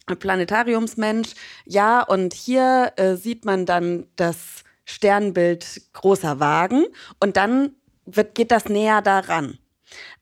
Planetariumsmensch, 0.05 1.33
ja, 1.65 2.01
und 2.01 2.33
hier 2.33 2.93
äh, 2.97 3.15
sieht 3.15 3.45
man 3.45 3.65
dann 3.65 4.07
das 4.15 4.63
Sternbild 4.83 5.81
großer 5.93 6.39
Wagen 6.39 6.85
und 7.19 7.37
dann 7.37 7.75
wird, 8.05 8.35
geht 8.35 8.51
das 8.51 8.65
näher 8.65 9.01
daran. 9.01 9.57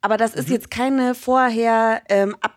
Aber 0.02 0.18
das 0.18 0.36
ist 0.36 0.48
mhm. 0.48 0.54
jetzt 0.54 0.72
keine 0.72 1.16
vorher 1.16 2.02
ähm, 2.10 2.36
ab 2.42 2.56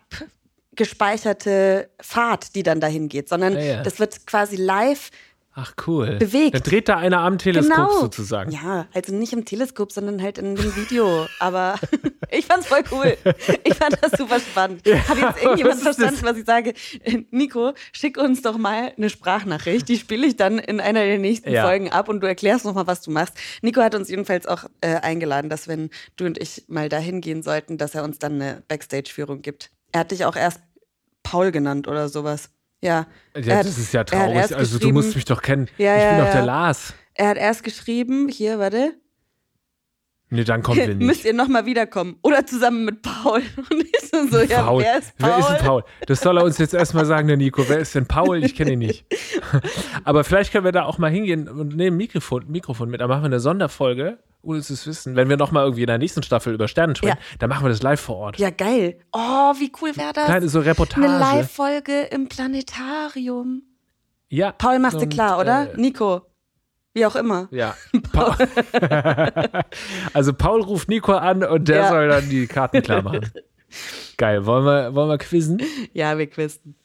gespeicherte 0.75 1.89
Fahrt, 1.99 2.55
die 2.55 2.63
dann 2.63 2.79
dahin 2.79 3.09
geht, 3.09 3.29
sondern 3.29 3.53
ja, 3.53 3.61
ja. 3.61 3.83
das 3.83 3.99
wird 3.99 4.25
quasi 4.25 4.55
live 4.55 5.09
Ach 5.55 5.73
cool. 5.85 6.15
Bewegt. 6.17 6.55
Da 6.55 6.59
dreht 6.59 6.89
da 6.89 6.97
einer 6.97 7.19
am 7.19 7.37
Teleskop 7.37 7.75
genau. 7.75 7.99
sozusagen. 7.99 8.51
Ja, 8.51 8.87
also 8.91 9.13
nicht 9.13 9.33
im 9.33 9.45
Teleskop, 9.45 9.91
sondern 9.91 10.19
halt 10.21 10.39
in 10.39 10.55
dem 10.55 10.75
Video. 10.75 11.27
Aber 11.39 11.75
ich 12.31 12.47
fand's 12.47 12.65
voll 12.65 12.81
cool. 12.91 13.15
Ich 13.63 13.75
fand 13.75 13.95
das 14.01 14.13
super 14.17 14.39
spannend. 14.39 14.85
Ja, 14.87 15.07
Hat 15.07 15.17
jetzt 15.17 15.43
irgendjemand 15.43 15.75
was 15.75 15.95
verstanden, 15.95 16.23
was 16.23 16.37
ich 16.37 16.45
sage? 16.45 16.73
Nico, 17.29 17.73
schick 17.91 18.17
uns 18.17 18.41
doch 18.41 18.57
mal 18.57 18.93
eine 18.97 19.11
Sprachnachricht. 19.11 19.87
Die 19.87 19.97
spiele 19.97 20.25
ich 20.25 20.37
dann 20.37 20.57
in 20.57 20.79
einer 20.79 21.03
der 21.03 21.19
nächsten 21.19 21.51
ja. 21.51 21.63
Folgen 21.63 21.91
ab 21.91 22.09
und 22.09 22.21
du 22.21 22.27
erklärst 22.27 22.65
nochmal, 22.65 22.87
was 22.87 23.01
du 23.01 23.11
machst. 23.11 23.35
Nico 23.61 23.81
hat 23.81 23.93
uns 23.93 24.09
jedenfalls 24.09 24.47
auch 24.47 24.63
äh, 24.81 24.95
eingeladen, 24.95 25.49
dass 25.49 25.67
wenn 25.67 25.91
du 26.15 26.25
und 26.25 26.39
ich 26.39 26.63
mal 26.67 26.89
dahin 26.89 27.21
gehen 27.21 27.43
sollten, 27.43 27.77
dass 27.77 27.93
er 27.93 28.03
uns 28.03 28.17
dann 28.17 28.41
eine 28.41 28.63
Backstage-Führung 28.67 29.43
gibt. 29.43 29.69
Er 29.93 30.01
hat 30.01 30.11
dich 30.11 30.25
auch 30.25 30.35
erst 30.35 30.59
Paul 31.23 31.51
genannt 31.51 31.87
oder 31.87 32.09
sowas. 32.09 32.49
Ja. 32.81 33.07
ja 33.35 33.57
hat, 33.57 33.65
das 33.65 33.77
ist 33.77 33.93
ja 33.93 34.03
traurig. 34.03 34.53
Also 34.53 34.77
du 34.77 34.91
musst 34.91 35.15
mich 35.15 35.23
doch 35.23 35.41
kennen. 35.41 35.69
Ja, 35.77 35.95
ich 35.95 36.17
bin 36.17 36.25
doch 36.25 36.33
der 36.33 36.45
Lars. 36.45 36.93
Er 37.13 37.29
hat 37.29 37.37
erst 37.37 37.63
geschrieben, 37.63 38.27
hier, 38.27 38.59
warte. 38.59 38.93
Nee, 40.29 40.43
dann 40.43 40.63
kommen 40.63 40.79
wir 40.79 40.87
nicht. 40.95 41.05
Müsst 41.05 41.25
ihr 41.25 41.33
nochmal 41.33 41.65
wiederkommen. 41.65 42.17
Oder 42.23 42.45
zusammen 42.45 42.85
mit 42.85 43.03
Paul. 43.03 43.41
Und 43.71 43.83
ich 43.83 44.09
so, 44.31 44.39
ja, 44.39 44.63
Paul. 44.63 44.83
wer 44.83 44.97
ist 44.97 45.17
Paul? 45.17 45.29
Wer 45.29 45.39
ist 45.39 45.47
denn 45.49 45.65
Paul? 45.65 45.83
Das 46.07 46.21
soll 46.21 46.37
er 46.37 46.43
uns 46.43 46.57
jetzt 46.57 46.73
erstmal 46.73 47.05
sagen, 47.05 47.27
der 47.27 47.37
Nico. 47.37 47.63
Wer 47.67 47.79
ist 47.79 47.93
denn 47.93 48.07
Paul? 48.07 48.43
Ich 48.43 48.55
kenne 48.55 48.73
ihn 48.73 48.79
nicht. 48.79 49.05
Aber 50.03 50.23
vielleicht 50.23 50.51
können 50.51 50.65
wir 50.65 50.71
da 50.71 50.83
auch 50.83 50.97
mal 50.97 51.11
hingehen 51.11 51.47
und 51.47 51.75
nehmen 51.75 51.97
Mikrofon, 51.97 52.49
Mikrofon 52.49 52.89
mit. 52.89 52.99
Da 52.99 53.07
machen 53.07 53.21
wir 53.21 53.27
eine 53.27 53.39
Sonderfolge 53.39 54.17
ohne 54.43 54.59
es 54.59 54.85
wissen. 54.85 55.15
Wenn 55.15 55.29
wir 55.29 55.37
noch 55.37 55.51
mal 55.51 55.63
irgendwie 55.63 55.81
in 55.81 55.87
der 55.87 55.97
nächsten 55.97 56.21
Staffel 56.21 56.53
über 56.53 56.67
Sterne 56.67 56.95
sprechen, 56.95 57.17
ja. 57.17 57.37
dann 57.39 57.49
machen 57.49 57.65
wir 57.65 57.69
das 57.69 57.81
live 57.81 57.99
vor 57.99 58.17
Ort. 58.17 58.37
Ja, 58.37 58.49
geil. 58.49 58.99
Oh, 59.13 59.53
wie 59.57 59.71
cool 59.81 59.95
wäre 59.95 60.13
das? 60.13 60.25
Kleine 60.25 60.49
so 60.49 60.59
Reportage. 60.59 61.07
Eine 61.07 61.17
Live-Folge 61.17 62.01
im 62.11 62.27
Planetarium. 62.27 63.63
Ja. 64.29 64.51
Paul 64.51 64.79
machst 64.79 65.01
du 65.01 65.07
klar, 65.07 65.39
oder? 65.39 65.73
Äh, 65.73 65.77
Nico. 65.77 66.21
Wie 66.93 67.05
auch 67.05 67.15
immer. 67.15 67.47
Ja. 67.51 67.75
Paul. 68.11 68.35
also 70.13 70.33
Paul 70.33 70.61
ruft 70.61 70.89
Nico 70.89 71.13
an 71.13 71.43
und 71.43 71.67
der 71.67 71.77
ja. 71.77 71.89
soll 71.89 72.07
dann 72.09 72.29
die 72.29 72.45
Karten 72.47 72.81
klar 72.83 73.01
machen. 73.01 73.31
Geil. 74.17 74.45
Wollen 74.45 74.65
wir, 74.65 74.93
wollen 74.93 75.09
wir 75.09 75.17
quizzen? 75.17 75.61
Ja, 75.93 76.17
wir 76.17 76.27
quizzen. 76.27 76.75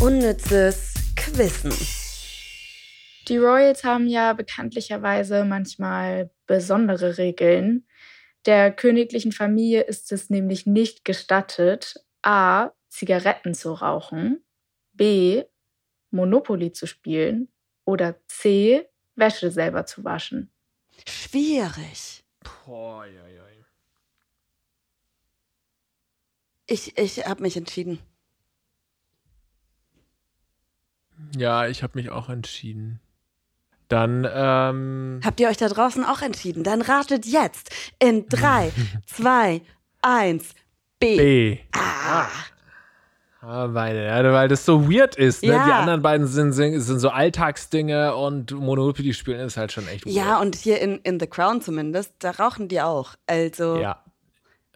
Unnützes 0.00 0.92
Quizzen. 1.16 1.72
Die 3.28 3.38
Royals 3.38 3.82
haben 3.82 4.06
ja 4.06 4.32
bekanntlicherweise 4.32 5.44
manchmal 5.44 6.30
besondere 6.46 7.18
Regeln. 7.18 7.86
Der 8.44 8.72
königlichen 8.72 9.32
Familie 9.32 9.82
ist 9.82 10.12
es 10.12 10.30
nämlich 10.30 10.66
nicht 10.66 11.04
gestattet, 11.04 11.96
A. 12.22 12.70
Zigaretten 12.88 13.54
zu 13.54 13.72
rauchen, 13.72 14.44
B. 14.92 15.44
Monopoly 16.10 16.72
zu 16.72 16.86
spielen 16.86 17.48
oder 17.84 18.16
C. 18.28 18.88
Wäsche 19.16 19.50
selber 19.50 19.86
zu 19.86 20.04
waschen? 20.04 20.52
Schwierig. 21.08 22.24
Boah, 22.64 23.06
ja, 23.06 23.26
ja. 23.26 23.42
Ich, 26.68 26.98
ich 26.98 27.24
habe 27.24 27.42
mich 27.42 27.56
entschieden. 27.56 28.00
Ja, 31.36 31.68
ich 31.68 31.82
habe 31.82 31.96
mich 31.96 32.10
auch 32.10 32.28
entschieden. 32.28 33.00
Dann, 33.88 34.26
ähm. 34.32 35.20
Habt 35.24 35.38
ihr 35.40 35.48
euch 35.48 35.56
da 35.56 35.68
draußen 35.68 36.04
auch 36.04 36.22
entschieden? 36.22 36.64
Dann 36.64 36.82
ratet 36.82 37.24
jetzt 37.26 37.70
in 37.98 38.26
3, 38.28 38.72
2, 39.06 39.62
1, 40.02 40.54
B. 40.98 41.16
B. 41.16 41.58
Ah. 41.72 42.26
Ah, 43.42 43.68
meine, 43.68 44.06
ja, 44.06 44.32
weil 44.32 44.48
das 44.48 44.64
so 44.64 44.90
weird 44.90 45.14
ist. 45.14 45.44
Ne? 45.44 45.50
Ja. 45.50 45.64
Die 45.66 45.72
anderen 45.72 46.02
beiden 46.02 46.26
sind, 46.26 46.52
sind, 46.52 46.80
sind 46.80 46.98
so 46.98 47.10
Alltagsdinge 47.10 48.16
und 48.16 48.50
Monopoly 48.50 49.14
spielen 49.14 49.38
ist 49.38 49.56
halt 49.56 49.70
schon 49.70 49.86
echt 49.86 50.04
weird. 50.04 50.16
Ja, 50.16 50.40
und 50.40 50.56
hier 50.56 50.80
in, 50.80 50.98
in 51.04 51.20
The 51.20 51.28
Crown 51.28 51.60
zumindest, 51.60 52.12
da 52.18 52.32
rauchen 52.32 52.66
die 52.66 52.80
auch. 52.80 53.14
Also. 53.28 53.76
Ja. 53.76 54.02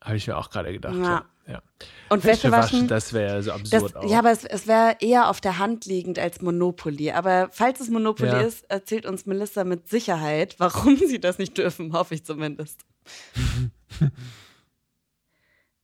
Habe 0.00 0.16
ich 0.16 0.28
mir 0.28 0.38
auch 0.38 0.50
gerade 0.50 0.72
gedacht. 0.72 0.94
Ja. 0.94 1.02
Ja. 1.02 1.24
Ja. 1.50 1.62
Und 2.08 2.24
Wäsche 2.24 2.50
waschen. 2.50 2.88
das 2.88 3.12
wäre 3.12 3.42
so 3.42 3.50
Das, 3.52 3.60
absurd 3.60 3.96
auch. 3.96 4.10
ja, 4.10 4.18
aber 4.18 4.30
es, 4.32 4.44
es 4.44 4.66
wäre 4.66 4.96
eher 5.00 5.28
auf 5.28 5.40
der 5.40 5.58
Hand 5.58 5.86
liegend 5.86 6.18
als 6.18 6.40
Monopoly. 6.40 7.12
Aber 7.12 7.48
falls 7.52 7.80
es 7.80 7.88
Monopoly 7.88 8.28
Ja. 8.30 8.40
ist, 8.40 8.68
erzählt 8.70 9.06
uns 9.06 9.26
Melissa 9.26 9.64
mit 9.64 9.88
Sicherheit, 9.88 10.56
warum 10.58 10.96
sie 10.96 11.20
das 11.20 11.38
nicht 11.38 11.56
dürfen, 11.56 11.92
hoffe 11.92 12.14
ich 12.14 12.24
zumindest. 12.24 12.80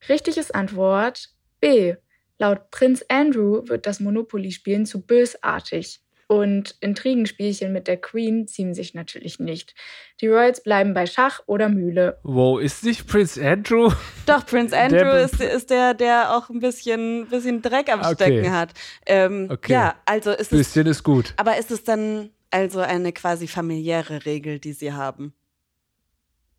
Richtig 0.09 0.37
ist 0.37 0.55
Antwort 0.55 1.31
B. 1.61 1.95
Laut 2.39 2.71
Prinz 2.71 3.05
Andrew 3.09 3.63
wird 3.67 3.87
das 3.87 3.99
Monopoly-Spielen 4.01 4.85
zu 4.87 5.01
bösartig. 5.01 6.01
Und 6.29 6.75
Intrigenspielchen 6.81 7.73
mit 7.73 7.87
der 7.87 7.99
Queen 7.99 8.49
ziehen 8.49 8.75
sich 8.75 8.95
natürlich 8.95 9.39
nicht. 9.39 9.75
Die 10.21 10.27
Royals 10.27 10.61
bleiben 10.63 10.93
bei 10.93 11.07
Schach 11.07 11.41
oder 11.47 11.69
Mühle. 11.69 12.19
Wow, 12.25 12.61
ist 12.61 12.83
nicht 12.85 13.07
Prince 13.07 13.41
Andrew? 13.45 13.93
Doch, 14.27 14.45
Prinz 14.45 14.73
Andrew 14.73 14.99
Der- 14.99 15.21
ist, 15.25 15.41
ist 15.41 15.71
der, 15.71 15.95
der 15.95 16.35
auch 16.37 16.51
ein 16.51 16.59
bisschen, 16.59 17.29
bisschen 17.29 17.63
Dreck 17.63 17.89
am 17.93 18.01
Okay. 18.01 18.15
Stecken 18.15 18.53
hat. 18.53 18.71
Ähm, 19.07 19.49
Okay. 19.53 19.73
Ja, 19.73 19.95
also 20.05 20.33
ist 20.33 20.53
es. 20.53 20.59
Bisschen 20.59 20.87
ist 20.89 21.05
gut. 21.05 21.33
Aber 21.37 21.57
ist 21.59 21.71
es 21.71 21.85
dann 21.85 22.31
also 22.51 22.81
eine 22.81 23.13
quasi 23.13 23.47
familiäre 23.47 24.27
Regel, 24.27 24.59
die 24.59 24.73
sie 24.73 24.93
haben? 24.93 25.33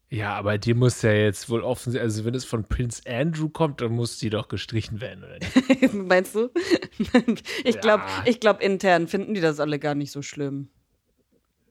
Ja, 0.10 0.36
aber 0.36 0.58
die 0.58 0.74
muss 0.74 1.02
ja 1.02 1.12
jetzt 1.12 1.50
wohl 1.50 1.62
offensichtlich, 1.62 2.02
also 2.02 2.24
wenn 2.26 2.34
es 2.34 2.46
von 2.46 2.64
Prince 2.64 3.02
Andrew 3.06 3.50
kommt, 3.50 3.82
dann 3.82 3.92
muss 3.92 4.18
die 4.20 4.30
doch 4.30 4.48
gestrichen 4.48 5.02
werden, 5.02 5.24
oder 5.26 5.38
nicht? 5.40 5.94
Meinst 5.94 6.34
du? 6.34 6.50
ich 7.66 7.82
glaube, 7.82 8.04
Ja. 8.08 8.24
ich 8.26 8.40
glaub, 8.40 8.62
intern 8.62 9.08
finden 9.10 9.34
die 9.34 9.42
das 9.42 9.60
alle 9.60 9.80
gar 9.80 9.96
nicht 9.96 10.12
so 10.14 10.22
schlimm. 10.22 10.70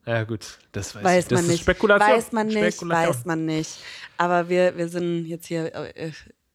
Ja, 0.05 0.23
gut, 0.23 0.59
das 0.71 0.95
weiß, 0.95 1.03
Weiß 1.03 1.23
ich. 1.25 1.29
Das 1.29 1.35
man 1.37 1.45
ist 1.45 1.51
nicht. 1.51 1.61
Spekulation. 1.63 2.09
Weiß 2.17 2.31
man 2.31 2.47
nicht, 2.47 2.75
Spekulation. 2.75 3.15
weiß 3.15 3.25
man 3.25 3.45
nicht. 3.45 3.79
Aber 4.17 4.47
wir, 4.49 4.77
wir 4.77 4.87
sind 4.87 5.25
jetzt 5.25 5.47
hier 5.47 5.73
äh, 5.75 6.11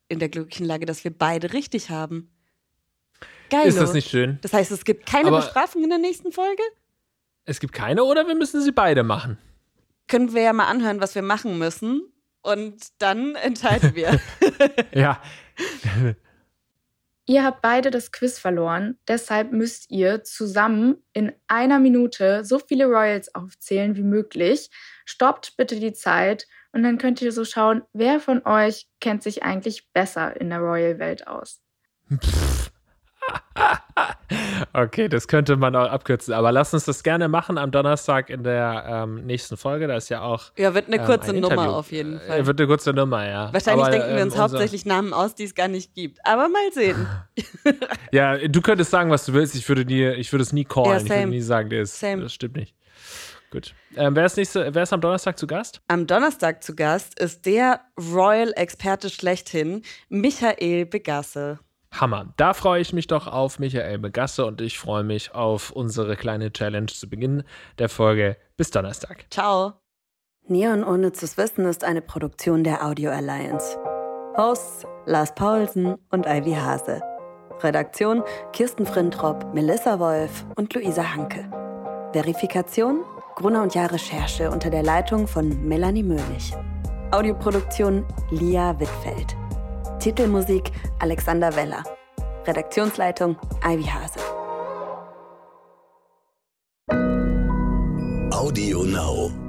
in 0.08 0.20
der 0.20 0.28
glücklichen 0.28 0.66
Lage, 0.66 0.86
dass 0.86 1.02
wir 1.04 1.10
beide 1.10 1.52
richtig 1.52 1.90
haben. 1.90 2.30
Geil. 3.50 3.66
Ist 3.66 3.78
das 3.78 3.92
nicht 3.92 4.08
schön? 4.08 4.38
Das 4.40 4.52
heißt, 4.54 4.70
es 4.70 4.84
gibt 4.84 5.04
keine 5.04 5.28
Aber- 5.28 5.38
Bestrafung 5.38 5.82
in 5.82 5.90
der 5.90 5.98
nächsten 5.98 6.32
Folge? 6.32 6.62
Es 7.44 7.58
gibt 7.60 7.74
keine 7.74 8.04
oder 8.04 8.26
wir 8.28 8.36
müssen 8.36 8.62
sie 8.62 8.70
beide 8.72 9.02
machen? 9.02 9.36
Können 10.08 10.34
wir 10.34 10.42
ja 10.42 10.52
mal 10.52 10.66
anhören, 10.66 11.00
was 11.00 11.14
wir 11.14 11.22
machen 11.22 11.58
müssen. 11.58 12.02
Und 12.42 12.88
dann 12.98 13.34
entscheiden 13.42 13.94
wir. 13.94 14.20
Ja. 14.94 15.20
Ihr 17.26 17.44
habt 17.44 17.62
beide 17.62 17.90
das 17.90 18.10
Quiz 18.10 18.38
verloren, 18.38 18.98
deshalb 19.06 19.52
müsst 19.52 19.90
ihr 19.90 20.24
zusammen 20.24 20.96
in 21.12 21.32
einer 21.46 21.78
Minute 21.78 22.44
so 22.44 22.58
viele 22.58 22.86
Royals 22.86 23.34
aufzählen 23.34 23.96
wie 23.96 24.02
möglich. 24.02 24.70
Stoppt 25.04 25.56
bitte 25.56 25.78
die 25.78 25.92
Zeit 25.92 26.46
und 26.72 26.82
dann 26.82 26.98
könnt 26.98 27.22
ihr 27.22 27.32
so 27.32 27.44
schauen, 27.44 27.82
wer 27.92 28.18
von 28.18 28.44
euch 28.44 28.88
kennt 29.00 29.22
sich 29.22 29.42
eigentlich 29.42 29.92
besser 29.92 30.40
in 30.40 30.50
der 30.50 30.58
Royal-Welt 30.58 31.28
aus. 31.28 31.62
Okay, 34.72 35.08
das 35.08 35.28
könnte 35.28 35.56
man 35.56 35.74
auch 35.76 35.88
abkürzen. 35.90 36.34
Aber 36.34 36.52
lass 36.52 36.72
uns 36.74 36.84
das 36.84 37.02
gerne 37.02 37.28
machen 37.28 37.58
am 37.58 37.70
Donnerstag 37.70 38.30
in 38.30 38.42
der 38.42 38.84
ähm, 38.88 39.26
nächsten 39.26 39.56
Folge. 39.56 39.86
Da 39.86 39.96
ist 39.96 40.08
ja 40.08 40.22
auch. 40.22 40.52
ja, 40.56 40.74
wird 40.74 40.86
eine 40.86 40.96
ähm, 40.96 41.04
kurze 41.04 41.30
ein 41.30 41.40
Nummer 41.40 41.52
Interview. 41.54 41.72
auf 41.72 41.92
jeden 41.92 42.16
Äh, 42.16 42.20
Fall. 42.20 42.46
Wird 42.46 42.60
eine 42.60 42.66
kurze 42.68 42.92
Nummer, 42.92 43.28
ja. 43.28 43.52
Wahrscheinlich 43.52 43.84
Aber, 43.84 43.90
denken 43.90 44.08
wir 44.10 44.16
ähm, 44.18 44.26
uns 44.28 44.38
hauptsächlich 44.38 44.86
Namen 44.86 45.12
aus, 45.12 45.34
die 45.34 45.44
es 45.44 45.54
gar 45.54 45.68
nicht 45.68 45.94
gibt. 45.94 46.18
Aber 46.24 46.48
mal 46.48 46.72
sehen. 46.72 47.06
Ja, 48.12 48.36
du 48.36 48.60
könntest 48.60 48.90
sagen, 48.90 49.10
was 49.10 49.24
du 49.24 49.32
willst. 49.32 49.54
Ich 49.54 49.68
würde, 49.68 49.84
nie, 49.84 50.06
ich 50.06 50.32
würde 50.32 50.42
es 50.42 50.52
nie 50.52 50.64
callen. 50.64 50.90
Ja, 50.90 50.96
ich 50.98 51.08
würde 51.08 51.26
nie 51.28 51.40
sagen, 51.40 51.70
das, 51.70 51.98
Same. 51.98 52.22
das 52.22 52.34
stimmt 52.34 52.56
nicht. 52.56 52.74
Gut. 53.50 53.74
Ähm, 53.96 54.16
wer, 54.16 54.24
ist 54.26 54.36
nächste, 54.36 54.74
wer 54.74 54.82
ist 54.82 54.92
am 54.92 55.00
Donnerstag 55.00 55.38
zu 55.38 55.46
Gast? 55.46 55.80
Am 55.88 56.06
Donnerstag 56.06 56.62
zu 56.62 56.74
Gast 56.74 57.18
ist 57.18 57.44
der 57.44 57.80
Royal-Experte 57.98 59.10
schlechthin, 59.10 59.82
Michael 60.08 60.86
Begasse. 60.86 61.58
Hammer. 61.92 62.32
Da 62.36 62.54
freue 62.54 62.80
ich 62.80 62.92
mich 62.92 63.06
doch 63.06 63.26
auf 63.26 63.58
Michael 63.58 63.98
Begasse 63.98 64.46
und 64.46 64.60
ich 64.60 64.78
freue 64.78 65.04
mich 65.04 65.34
auf 65.34 65.70
unsere 65.70 66.16
kleine 66.16 66.52
Challenge 66.52 66.86
zu 66.86 67.08
Beginn 67.08 67.44
der 67.78 67.88
Folge. 67.88 68.36
Bis 68.56 68.70
Donnerstag. 68.70 69.26
Ciao. 69.30 69.74
Neon 70.48 70.82
ohne 70.82 71.12
zu 71.12 71.26
wissen 71.36 71.66
ist 71.66 71.84
eine 71.84 72.02
Produktion 72.02 72.64
der 72.64 72.84
Audio 72.84 73.10
Alliance. 73.10 73.78
Hosts 74.36 74.86
Lars 75.06 75.34
Paulsen 75.34 75.96
und 76.10 76.26
Ivy 76.26 76.54
Hase. 76.54 77.00
Redaktion 77.60 78.22
Kirsten 78.52 78.86
Frintrop, 78.86 79.54
Melissa 79.54 79.98
Wolf 80.00 80.44
und 80.56 80.74
Luisa 80.74 81.14
Hanke. 81.14 81.48
Verifikation 82.12 83.04
Gruner 83.36 83.62
und 83.62 83.74
Jahr 83.74 83.90
Recherche 83.90 84.50
unter 84.50 84.70
der 84.70 84.82
Leitung 84.82 85.26
von 85.26 85.66
Melanie 85.66 86.02
Möhlich. 86.02 86.52
Audioproduktion 87.12 88.04
Lia 88.30 88.78
Wittfeld. 88.78 89.36
Titelmusik 90.02 90.72
Alexander 90.98 91.54
Weller. 91.54 91.84
Redaktionsleitung 92.44 93.36
Ivy 93.62 93.84
Hase. 93.84 94.18
Audio 98.32 98.82
Now. 98.82 99.41